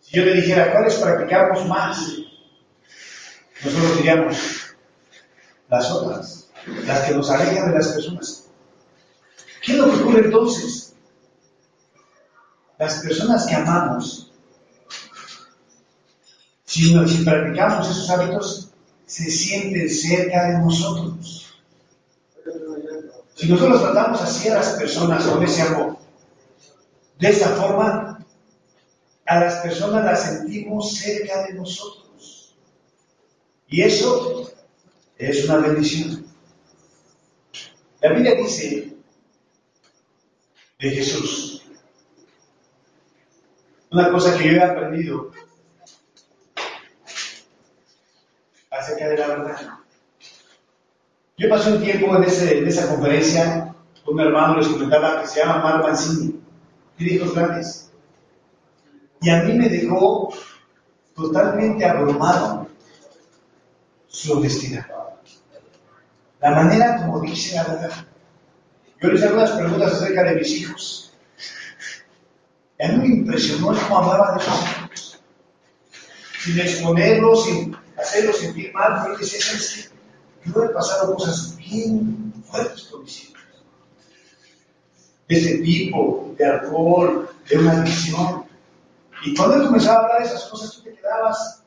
Si 0.00 0.16
yo 0.16 0.24
le 0.24 0.34
dijera, 0.34 0.72
¿cuáles 0.72 0.96
practicamos 0.96 1.66
más? 1.66 2.18
Nosotros 3.64 3.96
diríamos, 3.96 4.36
las 5.68 5.90
otras, 5.90 6.50
las 6.86 7.06
que 7.06 7.14
nos 7.14 7.30
alejan 7.30 7.70
de 7.70 7.78
las 7.78 7.88
personas. 7.88 8.51
¿Qué 9.62 9.72
es 9.72 9.78
lo 9.78 9.84
que 9.90 10.02
ocurre 10.02 10.24
entonces? 10.24 10.94
Las 12.78 12.98
personas 12.98 13.46
que 13.46 13.54
amamos, 13.54 14.32
si, 16.64 16.92
practicamos 17.24 17.88
esos 17.88 18.10
hábitos, 18.10 18.70
se 19.06 19.30
sienten 19.30 19.88
cerca 19.88 20.48
de 20.48 20.58
nosotros. 20.58 21.54
Si 23.36 23.48
nosotros 23.48 23.82
tratamos 23.82 24.20
así 24.20 24.48
a 24.48 24.54
las 24.54 24.70
personas 24.70 25.24
con 25.24 25.42
ese 25.44 25.62
amor, 25.62 25.96
de 27.20 27.28
esa 27.28 27.50
forma, 27.50 28.26
a 29.26 29.40
las 29.40 29.54
personas 29.56 30.04
las 30.04 30.22
sentimos 30.24 30.96
cerca 30.96 31.46
de 31.46 31.54
nosotros. 31.54 32.56
Y 33.68 33.82
eso 33.82 34.50
es 35.18 35.44
una 35.44 35.58
bendición. 35.58 36.26
La 38.00 38.12
Biblia 38.12 38.34
dice 38.34 38.91
de 40.82 40.90
Jesús, 40.90 41.62
una 43.92 44.10
cosa 44.10 44.36
que 44.36 44.52
yo 44.52 44.56
he 44.56 44.62
aprendido 44.64 45.30
acerca 48.68 49.08
de 49.08 49.16
la 49.16 49.26
verdad. 49.28 49.56
Yo 51.38 51.48
pasé 51.48 51.72
un 51.72 51.82
tiempo 51.82 52.16
en, 52.16 52.24
esa 52.24 52.88
conferencia, 52.88 53.72
un 54.06 54.20
hermano 54.20 54.56
les 54.56 54.66
comentaba 54.66 55.20
que 55.20 55.28
se 55.28 55.40
llama 55.40 55.62
Mark 55.62 55.84
Mancini, 55.84 56.40
tiene 56.96 57.12
hijos 57.12 57.32
grandes. 57.32 57.92
Y 59.20 59.30
a 59.30 59.44
mí 59.44 59.52
me 59.52 59.68
dejó 59.68 60.34
totalmente 61.14 61.84
abrumado 61.84 62.66
su 64.08 64.32
honestidad. 64.32 64.86
La 66.40 66.50
manera 66.50 66.96
como 66.96 67.20
dice 67.20 67.54
la 67.54 67.64
verdad. 67.64 68.11
Yo 69.02 69.10
les 69.10 69.22
hago 69.24 69.34
unas 69.34 69.50
preguntas 69.50 69.94
acerca 69.94 70.22
de 70.22 70.36
mis 70.36 70.50
hijos. 70.52 71.12
A 72.80 72.88
mí 72.88 72.98
me 72.98 73.14
impresionó 73.16 73.66
cómo 73.66 73.98
hablaba 73.98 74.36
de 74.36 74.44
hijos. 74.44 75.20
Sin 76.40 76.60
exponerlos, 76.60 77.44
sin 77.44 77.76
hacerlos 77.98 78.38
sentir 78.38 78.72
mal, 78.72 79.02
porque 79.02 79.24
decía, 79.24 79.90
yo 80.44 80.62
he 80.62 80.68
pasado 80.68 81.14
cosas 81.16 81.56
bien 81.56 82.32
fuertes 82.48 82.84
con 82.84 83.02
mis 83.02 83.24
hijos. 83.24 83.42
De 85.28 85.36
ese 85.36 85.58
tipo, 85.58 86.34
de 86.38 86.46
alcohol, 86.46 87.28
de 87.48 87.58
una 87.58 87.72
adicción. 87.72 88.44
Y 89.24 89.34
cuando 89.34 89.56
él 89.56 89.66
comenzaba 89.66 89.98
a 89.98 90.02
hablar 90.02 90.20
de 90.20 90.26
esas 90.28 90.44
cosas, 90.44 90.76
tú 90.76 90.82
te 90.82 90.94
quedabas. 90.94 91.64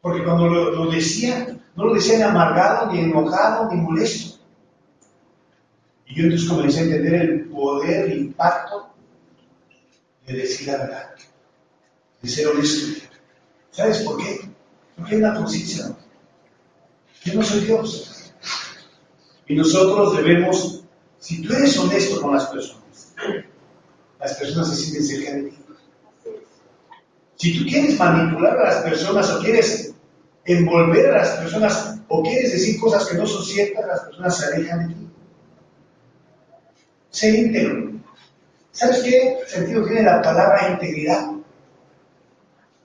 Porque 0.00 0.24
cuando 0.24 0.46
lo, 0.46 0.90
decía, 0.90 1.58
no 1.74 1.86
lo 1.86 1.94
decía 1.94 2.18
ni 2.18 2.22
amargado, 2.22 2.92
ni 2.92 3.00
enojado, 3.00 3.68
ni 3.72 3.80
molesto. 3.80 4.41
Y 6.12 6.14
yo 6.14 6.24
entonces 6.24 6.46
comencé 6.46 6.80
a 6.80 6.82
entender 6.82 7.14
el 7.14 7.44
poder, 7.46 8.10
el 8.10 8.18
impacto 8.18 8.92
de 10.26 10.34
decir 10.34 10.66
la 10.66 10.76
verdad, 10.76 11.10
de 12.20 12.28
ser 12.28 12.48
honesto. 12.48 13.06
¿Sabes 13.70 14.02
por 14.02 14.18
qué? 14.18 14.40
Porque 14.94 15.14
hay 15.14 15.22
una 15.22 15.34
conciencia. 15.34 15.96
Yo 17.24 17.34
no 17.34 17.42
soy 17.42 17.60
Dios. 17.60 18.34
Y 19.46 19.54
nosotros 19.54 20.14
debemos, 20.18 20.84
si 21.18 21.40
tú 21.40 21.54
eres 21.54 21.78
honesto 21.78 22.20
con 22.20 22.34
las 22.34 22.46
personas, 22.48 23.14
las 24.20 24.34
personas 24.34 24.68
se 24.68 24.76
sienten 24.76 25.06
cerca 25.06 25.32
de 25.32 25.42
ti. 25.44 25.56
Si 27.36 27.58
tú 27.58 27.64
quieres 27.64 27.98
manipular 27.98 28.58
a 28.58 28.64
las 28.64 28.82
personas 28.82 29.30
o 29.30 29.40
quieres 29.40 29.94
envolver 30.44 31.06
a 31.06 31.18
las 31.22 31.30
personas 31.38 32.00
o 32.08 32.22
quieres 32.22 32.52
decir 32.52 32.78
cosas 32.78 33.06
que 33.06 33.16
no 33.16 33.26
son 33.26 33.46
ciertas, 33.46 33.86
las 33.86 34.00
personas 34.00 34.36
se 34.36 34.44
alejan 34.44 34.88
de 34.88 34.94
ti. 34.94 35.11
Sé 37.12 37.28
íntegro. 37.28 37.92
¿Sabes 38.70 39.02
qué 39.02 39.38
sentido 39.46 39.84
tiene 39.84 40.02
la 40.02 40.22
palabra 40.22 40.70
integridad? 40.70 41.30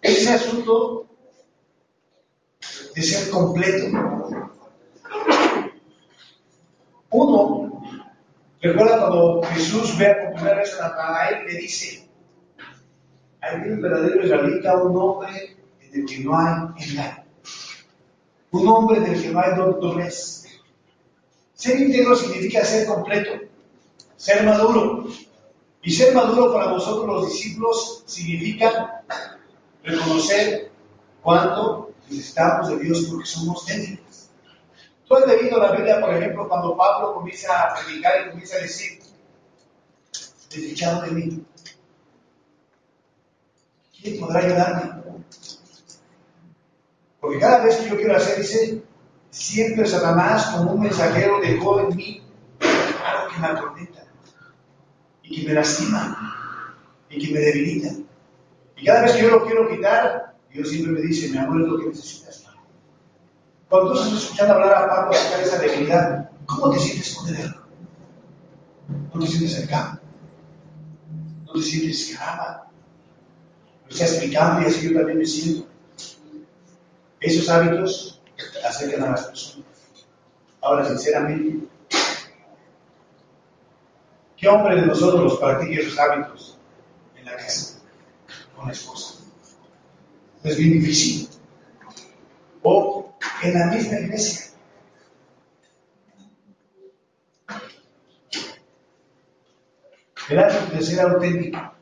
Ese 0.01 0.33
asunto 0.33 1.07
de 2.93 3.01
ser 3.01 3.29
completo. 3.29 3.85
Uno, 7.09 7.81
recuerda 8.61 8.99
cuando 8.99 9.43
Jesús 9.43 9.97
ve 9.97 10.13
por 10.15 10.33
primera 10.33 10.57
vez 10.57 10.77
a 10.77 10.89
Natanael, 10.89 11.45
le 11.45 11.59
dice, 11.59 12.05
hay 13.39 13.61
un 13.69 13.81
verdadero 13.81 14.25
israelita, 14.25 14.83
un 14.83 14.97
hombre 14.97 15.55
en 15.79 16.01
el 16.01 16.05
que 16.05 16.19
no 16.19 16.37
hay 16.37 16.85
engaño. 16.85 17.23
Un 18.51 18.67
hombre 18.67 18.97
en 18.97 19.05
el 19.05 19.21
que 19.21 19.29
no 19.29 19.39
hay 19.39 19.55
doblez. 19.55 20.47
Ser 21.53 21.79
íntegro 21.79 22.13
significa 22.15 22.65
ser 22.65 22.85
completo, 22.85 23.46
ser 24.17 24.43
maduro. 24.43 25.06
Y 25.82 25.91
ser 25.91 26.13
maduro 26.13 26.51
para 26.51 26.71
nosotros 26.71 27.06
los 27.06 27.30
discípulos 27.32 28.03
significa 28.06 29.03
reconocer 29.84 30.69
cuánto 31.21 31.91
necesitamos 32.10 32.69
de 32.69 32.80
Dios 32.80 33.06
porque 33.10 33.25
somos 33.25 33.65
débiles. 33.65 34.30
Tú 35.08 35.15
has 35.15 35.25
leído 35.25 35.58
la 35.60 35.71
Biblia, 35.71 36.01
por 36.01 36.13
ejemplo, 36.13 36.49
cuando 36.49 36.75
Pablo 36.75 37.13
comienza 37.13 37.62
a 37.62 37.75
predicar 37.75 38.13
y 38.19 38.30
comienza 38.32 38.58
a 38.58 38.62
decir, 38.62 38.99
desdichado 40.49 41.03
de 41.03 41.12
mí, 41.12 41.45
¿quién 44.01 44.19
podrá 44.19 44.39
ayudarme? 44.41 45.03
Porque 47.21 47.39
cada 47.39 47.63
vez 47.63 47.77
que 47.77 47.89
yo 47.89 47.95
quiero 47.95 48.17
hacer, 48.17 48.38
dice, 48.39 48.84
siempre 49.30 49.88
Satanás 49.88 50.47
como 50.47 50.73
un 50.73 50.82
mensajero 50.82 51.39
dejó 51.39 51.80
en 51.80 51.95
mí 51.95 52.23
algo 53.06 53.34
que 53.34 53.39
me 53.39 53.47
atormenta 53.47 53.96
y 55.29 55.41
que 55.41 55.47
me 55.47 55.53
lastima 55.53 56.75
y 57.09 57.25
que 57.25 57.33
me 57.33 57.39
debilita. 57.39 57.89
Y 58.77 58.85
cada 58.85 59.01
vez 59.01 59.13
que 59.13 59.23
yo 59.23 59.29
lo 59.29 59.45
quiero 59.45 59.69
quitar, 59.69 60.35
Dios 60.51 60.69
siempre 60.69 60.93
me 60.93 61.01
dice, 61.01 61.29
mi 61.29 61.37
amor 61.37 61.61
es 61.61 61.67
lo 61.67 61.79
que 61.79 61.85
necesitas. 61.87 62.45
Cuando 63.69 63.91
tú 63.91 63.99
estás 63.99 64.23
escuchando 64.23 64.53
hablar 64.53 64.73
a 64.73 64.87
Pablo 64.87 65.11
acerca 65.11 65.37
de 65.37 65.43
esa 65.43 65.59
debilidad, 65.59 66.29
¿cómo 66.45 66.71
te 66.71 66.79
sientes 66.79 67.15
con 67.15 67.35
él? 67.35 67.55
¿No 69.13 69.19
te 69.19 69.27
sientes 69.27 69.53
cercano? 69.53 69.99
¿No 71.45 71.53
te 71.53 71.61
sientes 71.61 72.15
caramba? 72.17 72.71
Lo 73.85 73.91
está 73.91 74.05
explicando 74.05 74.61
y 74.61 74.65
así 74.65 74.87
yo 74.87 74.97
también 74.97 75.17
me 75.17 75.25
siento. 75.25 75.67
Esos 77.19 77.49
hábitos 77.49 78.21
acercan 78.65 79.03
a 79.03 79.11
las 79.11 79.25
personas. 79.25 79.65
Ahora, 80.61 80.87
sinceramente, 80.87 81.67
¿qué 84.38 84.47
hombre 84.47 84.76
de 84.76 84.86
nosotros 84.86 85.38
practique 85.39 85.82
esos 85.82 85.97
hábitos 86.00 86.58
en 87.15 87.26
la 87.26 87.36
casa 87.36 87.80
con 88.56 88.67
la 88.67 88.71
esposa? 88.71 89.15
Es 90.43 90.58
bien 90.58 90.80
difícil. 90.80 91.28
O 92.62 93.17
en 93.43 93.54
la 93.54 93.65
misma 93.67 94.00
iglesia. 94.00 94.45
El 100.30 100.39
hábito 100.39 100.76
de 100.76 100.82
ser 100.82 101.00
auténtico. 101.02 101.73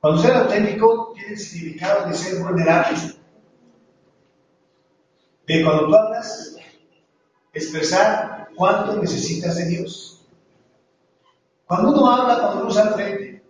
Cuando 0.00 0.22
ser 0.22 0.34
auténtico 0.36 1.12
tiene 1.14 1.32
el 1.32 1.38
significado 1.38 2.08
de 2.08 2.14
ser 2.14 2.42
vulnerable. 2.42 2.98
De 5.46 5.64
cuando 5.64 5.86
tú 5.86 5.94
hablas, 5.94 6.56
expresar 7.52 8.43
cuánto 8.56 8.96
necesitas 9.00 9.56
de 9.56 9.66
Dios. 9.66 10.26
Cuando 11.66 11.92
uno 11.92 12.10
habla, 12.10 12.40
cuando 12.40 12.62
uno 12.64 12.70
sale 12.70 12.92
frente, 12.92 13.42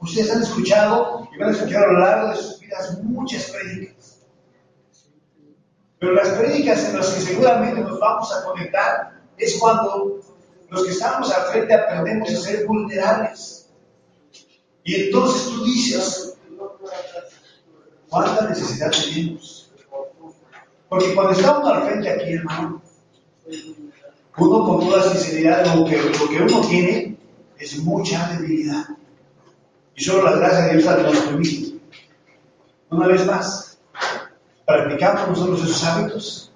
ustedes 0.00 0.30
han 0.30 0.42
escuchado 0.42 1.28
y 1.32 1.38
van 1.38 1.50
a 1.50 1.52
escuchar 1.52 1.84
a 1.84 1.92
lo 1.92 1.98
largo 2.00 2.28
de 2.30 2.36
sus 2.36 2.60
vidas 2.60 3.02
muchas 3.02 3.44
prédicas. 3.50 4.20
Pero 5.98 6.12
las 6.14 6.28
prédicas 6.30 6.88
en 6.88 6.96
las 6.96 7.08
que 7.10 7.20
seguramente 7.20 7.80
nos 7.80 8.00
vamos 8.00 8.32
a 8.34 8.44
conectar 8.44 9.20
es 9.36 9.58
cuando 9.58 10.20
los 10.68 10.84
que 10.84 10.92
estamos 10.92 11.30
al 11.32 11.42
frente 11.52 11.74
aprendemos 11.74 12.30
a 12.30 12.40
ser 12.40 12.66
vulnerables. 12.66 13.68
Y 14.82 14.94
entonces 15.06 15.44
tú 15.44 15.64
dices, 15.64 16.30
¿Cuánta 18.10 18.48
necesidad 18.48 18.90
tenemos? 18.90 19.70
Porque 20.88 21.14
cuando 21.14 21.38
uno 21.38 21.66
al 21.66 21.82
frente 21.84 22.10
aquí, 22.10 22.32
hermano, 22.32 22.82
uno 24.40 24.64
con 24.64 24.80
toda 24.80 25.02
sinceridad, 25.02 25.66
lo 25.74 25.84
que, 25.84 25.96
lo 25.96 26.28
que 26.28 26.42
uno 26.42 26.60
tiene 26.66 27.16
es 27.58 27.78
mucha 27.78 28.28
debilidad. 28.32 28.86
Y 29.94 30.02
solo 30.02 30.24
la 30.24 30.36
gracia 30.36 30.60
de 30.66 30.78
Dios 30.78 31.02
nos 31.02 31.18
permite. 31.18 31.78
Una 32.90 33.06
vez 33.06 33.26
más, 33.26 33.78
practicamos 34.66 35.28
nosotros 35.28 35.62
esos 35.62 35.84
hábitos. 35.84 36.52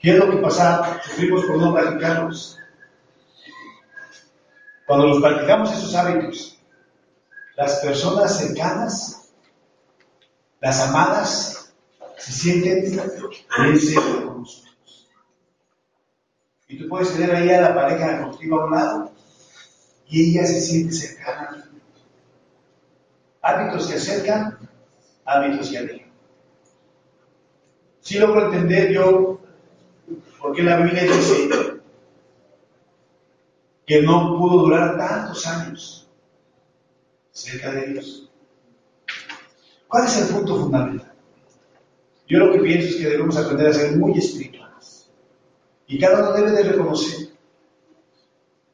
¿Qué 0.00 0.10
es 0.10 0.18
lo 0.18 0.30
que 0.30 0.36
pasa? 0.38 1.00
Sufrimos 1.04 1.44
por 1.44 1.58
no 1.58 1.72
practicarlos. 1.72 2.58
Cuando 4.86 5.06
los 5.06 5.20
practicamos 5.20 5.72
esos 5.72 5.94
hábitos, 5.94 6.58
las 7.56 7.76
personas 7.76 8.38
cercanas, 8.38 9.30
las 10.60 10.80
amadas, 10.80 11.72
se 12.18 12.32
sienten 12.32 12.82
bien 12.82 12.98
con 13.94 14.42
nosotros. 14.42 14.65
Y 16.68 16.78
tú 16.78 16.88
puedes 16.88 17.12
tener 17.12 17.34
ahí 17.34 17.50
a 17.50 17.60
la 17.60 17.74
pareja 17.74 18.22
contigo 18.22 18.60
a 18.60 18.64
un 18.64 18.70
lado 18.72 19.12
y 20.08 20.30
ella 20.30 20.46
se 20.46 20.60
siente 20.60 20.92
cercana. 20.92 21.68
Hábitos 23.42 23.86
que 23.86 23.94
acercan, 23.94 24.58
hábitos 25.24 25.70
que 25.70 25.78
alejan. 25.78 26.12
Si 28.00 28.18
logro 28.18 28.46
entender 28.46 28.92
yo 28.92 29.40
por 30.40 30.54
qué 30.54 30.62
la 30.62 30.78
Biblia 30.78 31.02
dice 31.04 31.48
que 33.86 34.02
no 34.02 34.36
pudo 34.36 34.62
durar 34.62 34.96
tantos 34.96 35.46
años 35.46 36.08
cerca 37.30 37.70
de 37.70 37.86
Dios. 37.86 38.30
¿Cuál 39.86 40.06
es 40.06 40.18
el 40.18 40.34
punto 40.34 40.56
fundamental? 40.56 41.12
Yo 42.28 42.38
lo 42.38 42.52
que 42.52 42.58
pienso 42.58 42.88
es 42.88 42.96
que 42.96 43.08
debemos 43.08 43.36
aprender 43.36 43.68
a 43.68 43.72
ser 43.72 43.96
muy 43.96 44.18
espirituales. 44.18 44.65
Y 45.86 45.98
cada 45.98 46.20
uno 46.20 46.32
debe 46.32 46.50
de 46.52 46.62
reconocer. 46.64 47.28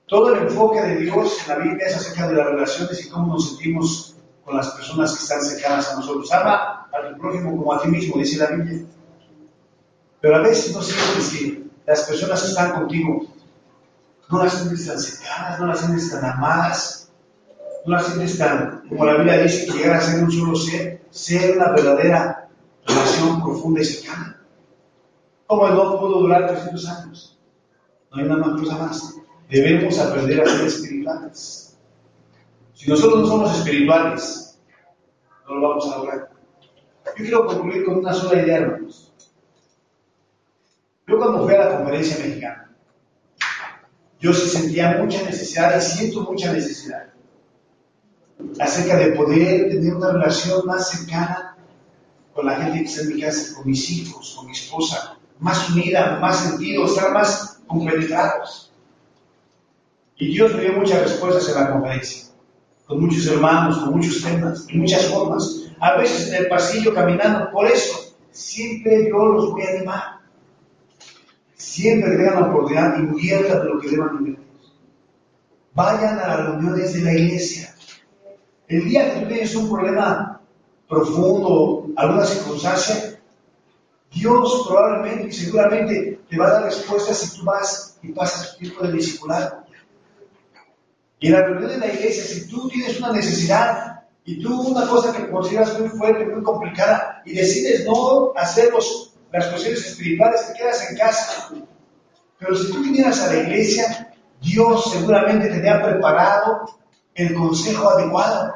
Todo 0.07 0.35
el 0.35 0.43
enfoque 0.43 0.81
de 0.81 0.97
Dios 0.97 1.39
en 1.43 1.49
la 1.49 1.65
Biblia 1.65 1.87
es 1.87 1.97
acerca 1.97 2.29
de 2.29 2.35
las 2.35 2.47
relaciones 2.47 3.05
y 3.05 3.09
cómo 3.09 3.35
nos 3.35 3.49
sentimos 3.51 4.17
con 4.45 4.57
las 4.57 4.71
personas 4.71 5.17
que 5.17 5.23
están 5.23 5.43
cercanas 5.43 5.91
a 5.91 5.97
nosotros. 5.97 6.33
Ama 6.33 6.89
a 6.93 7.09
tu 7.09 7.19
prójimo 7.19 7.57
como 7.57 7.73
a 7.73 7.81
ti 7.81 7.89
mismo, 7.89 8.19
dice 8.19 8.39
la 8.39 8.51
Biblia. 8.51 8.85
Pero 10.21 10.37
a 10.37 10.41
veces 10.41 10.75
no 10.75 10.83
sientes 10.83 11.31
que 11.31 11.65
las 11.87 12.03
personas 12.03 12.43
que 12.43 12.49
están 12.49 12.73
contigo 12.73 13.27
no 14.31 14.45
las 14.45 14.55
sientes 14.55 14.87
tan 14.87 14.99
cercanas, 14.99 15.61
no 15.61 15.67
las 15.67 15.81
sientes 15.81 16.11
tan 16.11 16.25
amadas, 16.25 17.11
no 17.85 17.93
las 17.97 18.07
sientes 18.07 18.39
tan, 18.39 18.83
como 18.89 19.05
la 19.05 19.15
Biblia 19.15 19.43
dice, 19.43 19.67
que 19.67 19.79
llegar 19.79 19.97
a 19.97 20.01
ser 20.01 20.23
un 20.23 20.31
solo 20.31 20.57
ser, 20.57 21.03
ser 21.11 21.57
una 21.57 21.71
verdadera 21.71 22.49
relación 22.87 23.43
profunda 23.43 23.81
y 23.81 23.85
cercana. 23.85 24.42
No 25.57 26.01
pudo 26.01 26.21
durar 26.21 26.47
300 26.47 26.89
años. 26.89 27.39
No 28.11 28.23
hay 28.23 28.29
más 28.29 28.61
cosa 28.61 28.77
más. 28.79 29.15
Debemos 29.49 29.99
aprender 29.99 30.41
a 30.41 30.47
ser 30.47 30.67
espirituales. 30.67 31.79
Si 32.75 32.91
nosotros 32.91 33.21
no 33.21 33.27
somos 33.27 33.59
espirituales, 33.59 34.59
no 35.47 35.55
lo 35.57 35.69
vamos 35.69 35.93
a 35.93 35.99
lograr. 35.99 36.31
Yo 37.05 37.13
quiero 37.15 37.47
concluir 37.47 37.85
con 37.85 37.99
una 37.99 38.15
sola 38.15 38.43
idea, 38.43 38.57
hermanos. 38.57 39.13
Yo 41.07 41.19
cuando 41.19 41.45
fui 41.45 41.55
a 41.55 41.59
la 41.59 41.77
conferencia 41.77 42.25
mexicana, 42.25 42.75
yo 44.21 44.33
sí 44.33 44.49
sentía 44.49 44.99
mucha 44.99 45.23
necesidad 45.23 45.77
y 45.77 45.83
siento 45.83 46.23
mucha 46.23 46.53
necesidad 46.53 47.13
acerca 48.59 48.97
de 48.97 49.13
poder 49.13 49.69
tener 49.69 49.95
una 49.95 50.13
relación 50.13 50.65
más 50.65 50.91
cercana 50.91 51.57
con 52.33 52.47
la 52.47 52.57
gente 52.57 52.79
que 52.79 52.85
está 52.85 53.03
en 53.03 53.15
mi 53.15 53.21
casa, 53.21 53.55
con 53.55 53.67
mis 53.67 53.91
hijos, 53.91 54.35
con 54.37 54.47
mi 54.47 54.53
esposa, 54.53 55.19
más 55.43 55.71
unida, 55.71 56.19
más 56.21 56.49
sentido, 56.49 56.87
estar 56.87 57.13
más 57.13 57.61
compenetrados. 57.67 58.73
Y 60.17 60.29
Dios 60.29 60.55
me 60.55 60.63
dio 60.63 60.73
muchas 60.73 61.03
respuestas 61.03 61.49
en 61.49 61.63
la 61.63 61.73
conferencia, 61.73 62.33
con 62.87 63.01
muchos 63.01 63.27
hermanos, 63.27 63.79
con 63.79 63.97
muchos 63.97 64.23
temas, 64.23 64.67
de 64.67 64.75
muchas 64.75 65.07
formas. 65.07 65.65
A 65.81 65.97
veces 65.97 66.29
en 66.29 66.35
el 66.43 66.49
pasillo 66.49 66.95
caminando, 66.95 67.51
por 67.51 67.67
eso 67.67 68.15
siempre 68.31 69.09
yo 69.11 69.19
los 69.19 69.51
voy 69.51 69.63
a 69.63 69.71
animar 69.71 70.23
siempre 71.63 72.17
tengan 72.17 72.41
la 72.41 72.47
oportunidad, 72.49 72.99
inviertan 72.99 73.61
de 73.61 73.69
lo 73.69 73.81
que 73.81 73.89
deban. 73.89 74.39
Vayan 75.75 76.19
a 76.19 76.29
las 76.29 76.47
reuniones 76.47 76.93
de 76.93 77.01
la 77.03 77.13
iglesia. 77.15 77.75
El 78.69 78.85
día 78.89 79.15
que 79.15 79.21
tú 79.21 79.29
tienes 79.29 79.55
un 79.55 79.71
problema 79.71 80.41
profundo, 80.89 81.87
alguna 81.97 82.25
circunstancia, 82.27 83.12
Dios 84.13 84.67
probablemente 84.69 85.29
y 85.29 85.33
seguramente 85.33 86.21
te 86.29 86.37
va 86.37 86.47
a 86.47 86.53
dar 86.53 86.65
respuesta 86.65 87.15
si 87.15 87.39
tú 87.39 87.45
vas 87.45 87.99
y 88.03 88.13
pasas 88.13 88.57
tiempo 88.59 88.87
de 88.87 88.93
discipulado. 88.93 89.65
Y 91.19 91.29
en 91.29 91.33
la 91.33 91.43
reunión 91.43 91.71
de 91.71 91.79
la 91.79 91.93
iglesia, 91.93 92.25
si 92.25 92.49
tú 92.49 92.69
tienes 92.69 92.99
una 92.99 93.13
necesidad 93.13 94.03
y 94.25 94.43
tú 94.43 94.61
una 94.61 94.87
cosa 94.89 95.17
que 95.17 95.31
consideras 95.31 95.79
muy 95.79 95.89
fuerte, 95.89 96.27
muy 96.27 96.43
complicada, 96.43 97.23
y 97.25 97.35
decides 97.35 97.87
no 97.87 98.33
hacer 98.37 98.73
las 99.33 99.47
cuestiones 99.47 99.87
espirituales, 99.87 100.47
te 100.49 100.55
quedas 100.55 100.91
en 100.91 100.97
casa. 100.97 101.51
Pero 102.39 102.57
si 102.57 102.73
tú 102.73 102.83
vinieras 102.83 103.21
a 103.21 103.33
la 103.33 103.41
iglesia, 103.41 104.13
Dios 104.41 104.93
seguramente 104.93 105.49
te 105.49 105.59
había 105.59 105.83
preparado 105.83 106.77
el 107.15 107.35
consejo 107.35 107.91
adecuado. 107.91 108.53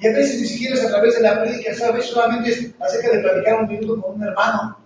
Y 0.00 0.06
a 0.06 0.12
veces 0.12 0.40
ni 0.40 0.46
siquiera 0.46 0.74
es 0.74 0.84
a 0.84 0.88
través 0.88 1.14
de 1.14 1.22
la 1.22 1.40
prédica, 1.40 1.70
veces 1.70 2.10
solamente 2.10 2.74
acerca 2.80 3.10
de 3.10 3.22
platicar 3.22 3.60
un 3.60 3.68
minuto 3.68 4.00
con 4.00 4.16
un 4.16 4.22
hermano. 4.22 4.78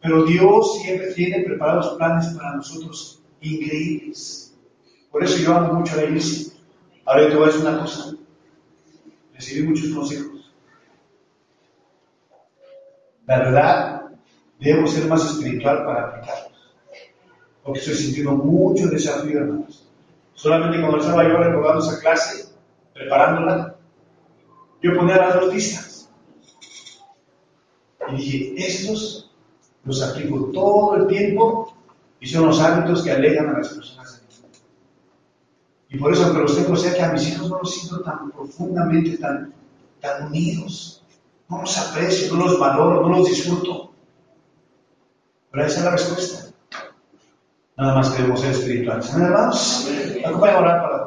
Pero 0.00 0.24
Dios 0.24 0.80
siempre 0.82 1.12
tiene 1.12 1.44
preparados 1.44 1.96
planes 1.96 2.26
para 2.36 2.56
nosotros 2.56 3.22
increíbles. 3.40 4.54
Por 5.10 5.22
eso 5.22 5.38
yo 5.38 5.54
amo 5.54 5.74
mucho 5.74 5.94
a 5.94 5.96
la 5.96 6.04
iglesia. 6.04 6.52
Ahora 7.04 7.22
yo 7.22 7.28
te 7.28 7.34
voy 7.36 7.44
a 7.44 7.46
decir 7.46 7.66
una 7.66 7.80
cosa. 7.80 8.16
Recibí 9.34 9.68
muchos 9.68 9.90
consejos. 9.90 10.52
La 13.26 13.38
verdad, 13.38 14.02
debo 14.58 14.86
ser 14.86 15.06
más 15.06 15.24
espiritual 15.24 15.84
para 15.84 16.08
aplicarlos. 16.08 16.52
Porque 17.62 17.78
estoy 17.78 17.94
sintiendo 17.94 18.32
mucho 18.32 18.88
desafío, 18.88 19.38
hermanos. 19.38 19.88
Solamente 20.34 20.80
cuando 20.80 20.98
estaba 20.98 21.22
yo 21.22 21.36
recordando 21.36 21.80
esa 21.80 22.00
clase, 22.00 22.48
preparándola, 22.92 23.71
yo 24.82 24.96
ponía 24.96 25.16
las 25.16 25.34
dos 25.34 25.54
listas. 25.54 26.10
Y 28.10 28.16
dije, 28.16 28.54
estos 28.56 29.30
los 29.84 30.02
aplico 30.02 30.50
todo 30.52 30.96
el 30.96 31.06
tiempo 31.06 31.74
y 32.20 32.26
son 32.26 32.46
los 32.46 32.60
hábitos 32.60 33.02
que 33.02 33.12
alejan 33.12 33.48
a 33.48 33.58
las 33.58 33.68
personas 33.68 34.16
de 34.16 34.26
mí. 34.26 34.56
Y 35.90 35.98
por 35.98 36.12
eso, 36.12 36.24
aunque 36.24 36.42
los 36.42 36.56
tengo 36.56 36.76
cerca, 36.76 37.08
a 37.08 37.12
mis 37.12 37.28
hijos 37.28 37.48
no 37.48 37.58
los 37.58 37.74
siento 37.74 38.00
tan 38.02 38.30
profundamente, 38.30 39.18
tan, 39.18 39.52
tan 40.00 40.26
unidos. 40.26 41.04
No 41.48 41.60
los 41.60 41.78
aprecio, 41.78 42.34
no 42.34 42.46
los 42.46 42.58
valoro, 42.58 43.02
no 43.02 43.18
los 43.18 43.28
disfruto. 43.28 43.92
Pero 45.50 45.66
esa 45.66 45.78
es 45.78 45.84
la 45.84 45.90
respuesta. 45.90 46.52
Nada 47.76 47.94
más 47.94 48.10
queremos 48.10 48.40
ser 48.40 48.52
espirituales. 48.52 49.12
Amén, 49.12 49.26
hermanos. 49.26 49.88
Acompáñame 50.24 50.58
a 50.58 50.60
orar 50.60 50.82
para 50.82 51.01